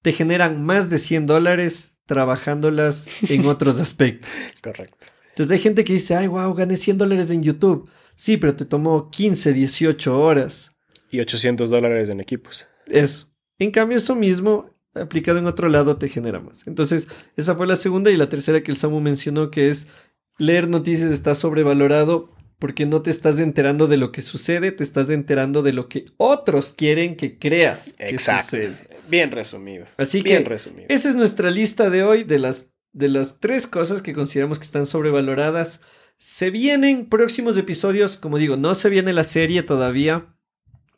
te 0.01 0.11
generan 0.11 0.61
más 0.65 0.89
de 0.89 0.99
100 0.99 1.25
dólares 1.25 1.95
trabajándolas 2.05 3.07
en 3.31 3.45
otros 3.47 3.79
aspectos. 3.79 4.29
Correcto. 4.61 5.07
Entonces 5.37 5.51
hay 5.55 5.59
gente 5.61 5.83
que 5.83 5.93
dice, 5.93 6.15
ay, 6.15 6.25
wow, 6.25 6.51
gané 6.55 6.75
100 6.75 6.97
dólares 6.97 7.29
en 7.29 7.43
YouTube. 7.43 7.87
Sí, 8.15 8.37
pero 8.37 8.55
te 8.55 8.65
tomó 8.65 9.11
15, 9.11 9.53
18 9.53 10.19
horas. 10.19 10.75
Y 11.11 11.19
800 11.19 11.69
dólares 11.69 12.09
en 12.09 12.19
equipos. 12.19 12.67
Eso. 12.87 13.27
En 13.59 13.69
cambio, 13.69 13.99
eso 13.99 14.15
mismo, 14.15 14.71
aplicado 14.95 15.37
en 15.37 15.45
otro 15.45 15.69
lado, 15.69 15.97
te 15.97 16.09
genera 16.09 16.39
más. 16.39 16.65
Entonces, 16.65 17.07
esa 17.35 17.53
fue 17.53 17.67
la 17.67 17.75
segunda 17.75 18.09
y 18.09 18.17
la 18.17 18.29
tercera 18.29 18.63
que 18.63 18.71
el 18.71 18.77
Samu 18.77 18.99
mencionó, 18.99 19.51
que 19.51 19.69
es 19.69 19.87
leer 20.39 20.67
noticias 20.67 21.11
está 21.11 21.35
sobrevalorado 21.35 22.31
porque 22.57 22.87
no 22.87 23.03
te 23.03 23.11
estás 23.11 23.39
enterando 23.39 23.85
de 23.85 23.97
lo 23.97 24.11
que 24.11 24.23
sucede, 24.23 24.71
te 24.71 24.83
estás 24.83 25.11
enterando 25.11 25.61
de 25.61 25.73
lo 25.73 25.87
que 25.87 26.05
otros 26.17 26.73
quieren 26.73 27.15
que 27.15 27.37
creas 27.37 27.93
que 27.93 28.09
Exacto. 28.09 28.57
sucede. 28.57 28.75
Bien 29.07 29.29
resumido. 29.29 29.85
Así 29.97 30.21
Bien 30.21 30.41
que 30.41 30.49
resumido. 30.49 30.87
esa 30.89 31.09
es 31.09 31.15
nuestra 31.15 31.51
lista 31.51 31.91
de 31.91 32.01
hoy 32.01 32.23
de 32.23 32.39
las 32.39 32.73
de 32.93 33.07
las 33.07 33.39
tres 33.39 33.67
cosas 33.67 34.01
que 34.01 34.13
consideramos 34.13 34.59
que 34.59 34.65
están 34.65 34.85
sobrevaloradas. 34.85 35.81
Se 36.17 36.49
vienen 36.49 37.07
próximos 37.07 37.57
episodios, 37.57 38.17
como 38.17 38.37
digo, 38.37 38.57
no 38.57 38.73
se 38.75 38.89
viene 38.89 39.13
la 39.13 39.23
serie 39.23 39.63
todavía, 39.63 40.33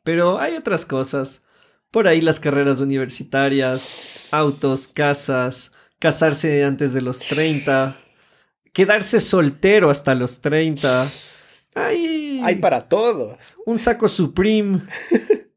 pero 0.03 0.39
hay 0.39 0.55
otras 0.55 0.85
cosas. 0.85 1.43
Por 1.91 2.07
ahí 2.07 2.21
las 2.21 2.39
carreras 2.39 2.81
universitarias, 2.81 4.29
autos, 4.31 4.87
casas, 4.87 5.71
casarse 5.99 6.63
antes 6.63 6.93
de 6.93 7.01
los 7.01 7.19
30, 7.19 7.95
quedarse 8.73 9.19
soltero 9.19 9.89
hasta 9.89 10.15
los 10.15 10.39
30. 10.39 11.09
Hay, 11.75 12.41
hay 12.43 12.55
para 12.55 12.87
todos. 12.87 13.57
Un 13.65 13.79
saco 13.79 14.07
Supreme. 14.07 14.81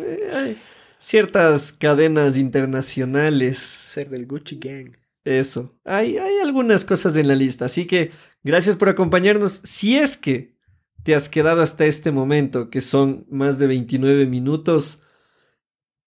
Eh, 0.00 0.30
hay 0.32 0.56
ciertas 1.00 1.72
cadenas 1.72 2.36
internacionales. 2.36 3.58
Ser 3.58 4.08
del 4.08 4.28
Gucci 4.28 4.56
Gang. 4.56 4.92
Eso. 5.28 5.78
Hay, 5.84 6.16
hay 6.16 6.38
algunas 6.38 6.86
cosas 6.86 7.14
en 7.18 7.28
la 7.28 7.34
lista. 7.34 7.66
Así 7.66 7.86
que 7.86 8.12
gracias 8.42 8.76
por 8.76 8.88
acompañarnos. 8.88 9.60
Si 9.62 9.98
es 9.98 10.16
que 10.16 10.56
te 11.02 11.14
has 11.14 11.28
quedado 11.28 11.60
hasta 11.60 11.84
este 11.84 12.12
momento, 12.12 12.70
que 12.70 12.80
son 12.80 13.26
más 13.28 13.58
de 13.58 13.66
29 13.66 14.24
minutos, 14.24 15.02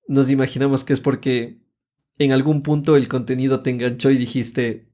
nos 0.08 0.32
imaginamos 0.32 0.84
que 0.84 0.94
es 0.94 1.00
porque 1.00 1.60
en 2.18 2.32
algún 2.32 2.64
punto 2.64 2.96
el 2.96 3.08
contenido 3.08 3.62
te 3.62 3.70
enganchó 3.70 4.10
y 4.10 4.18
dijiste, 4.18 4.90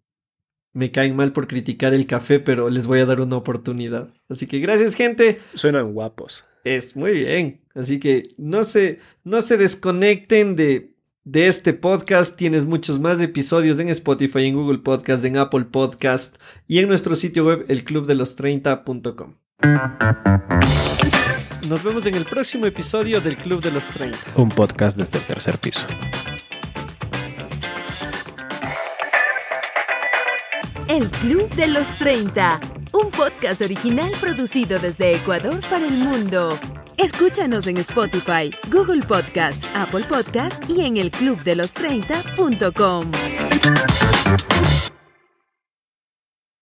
me 0.73 0.91
caen 0.91 1.15
mal 1.15 1.31
por 1.31 1.47
criticar 1.47 1.93
el 1.93 2.05
café, 2.05 2.41
pero 2.41 2.69
les 2.69 2.85
voy 2.85 2.99
a 2.99 3.05
dar 3.05 3.21
una 3.21 3.37
oportunidad. 3.37 4.13
Así 4.27 4.45
que 4.45 4.59
gracias 4.59 4.95
gente. 4.95 5.39
Suenan 5.53 5.93
guapos. 5.93 6.43
Es 6.65 6.97
muy 6.97 7.13
bien. 7.13 7.61
Así 7.73 7.97
que 7.97 8.23
no 8.37 8.65
se, 8.65 8.99
no 9.23 9.39
se 9.39 9.55
desconecten 9.55 10.57
de, 10.57 10.96
de 11.27 11.47
este 11.47 11.73
podcast. 11.73 12.37
Tienes 12.37 12.65
muchos 12.65 12.99
más 12.99 13.19
episodios 13.21 13.79
en 13.79 13.89
Spotify, 13.89 14.45
en 14.45 14.55
Google 14.55 14.79
Podcast, 14.79 15.25
en 15.25 15.37
Apple 15.37 15.65
Podcast 15.65 16.37
y 16.67 16.79
en 16.79 16.87
nuestro 16.87 17.15
sitio 17.15 17.45
web 17.45 17.65
elclubdelos30.com. 17.67 19.33
Nos 21.67 21.83
vemos 21.83 22.05
en 22.05 22.15
el 22.15 22.23
próximo 22.23 22.65
episodio 22.65 23.19
del 23.19 23.35
Club 23.35 23.61
de 23.61 23.71
los 23.71 23.87
30. 23.87 24.17
Un 24.35 24.49
podcast 24.49 24.97
desde 24.97 25.17
el 25.17 25.25
tercer 25.25 25.57
piso. 25.57 25.85
El 30.87 31.09
Club 31.09 31.53
de 31.55 31.67
los 31.67 31.97
30, 31.97 32.61
un 32.97 33.11
podcast 33.11 33.61
original 33.61 34.11
producido 34.19 34.79
desde 34.79 35.15
Ecuador 35.15 35.61
para 35.69 35.85
el 35.85 35.93
mundo. 35.93 36.57
Escúchanos 36.97 37.67
en 37.67 37.77
Spotify, 37.77 38.51
Google 38.71 39.05
Podcast, 39.05 39.63
Apple 39.75 40.05
Podcast 40.05 40.67
y 40.69 40.81
en 40.81 40.95
elclubdelos30.com. 40.95 43.11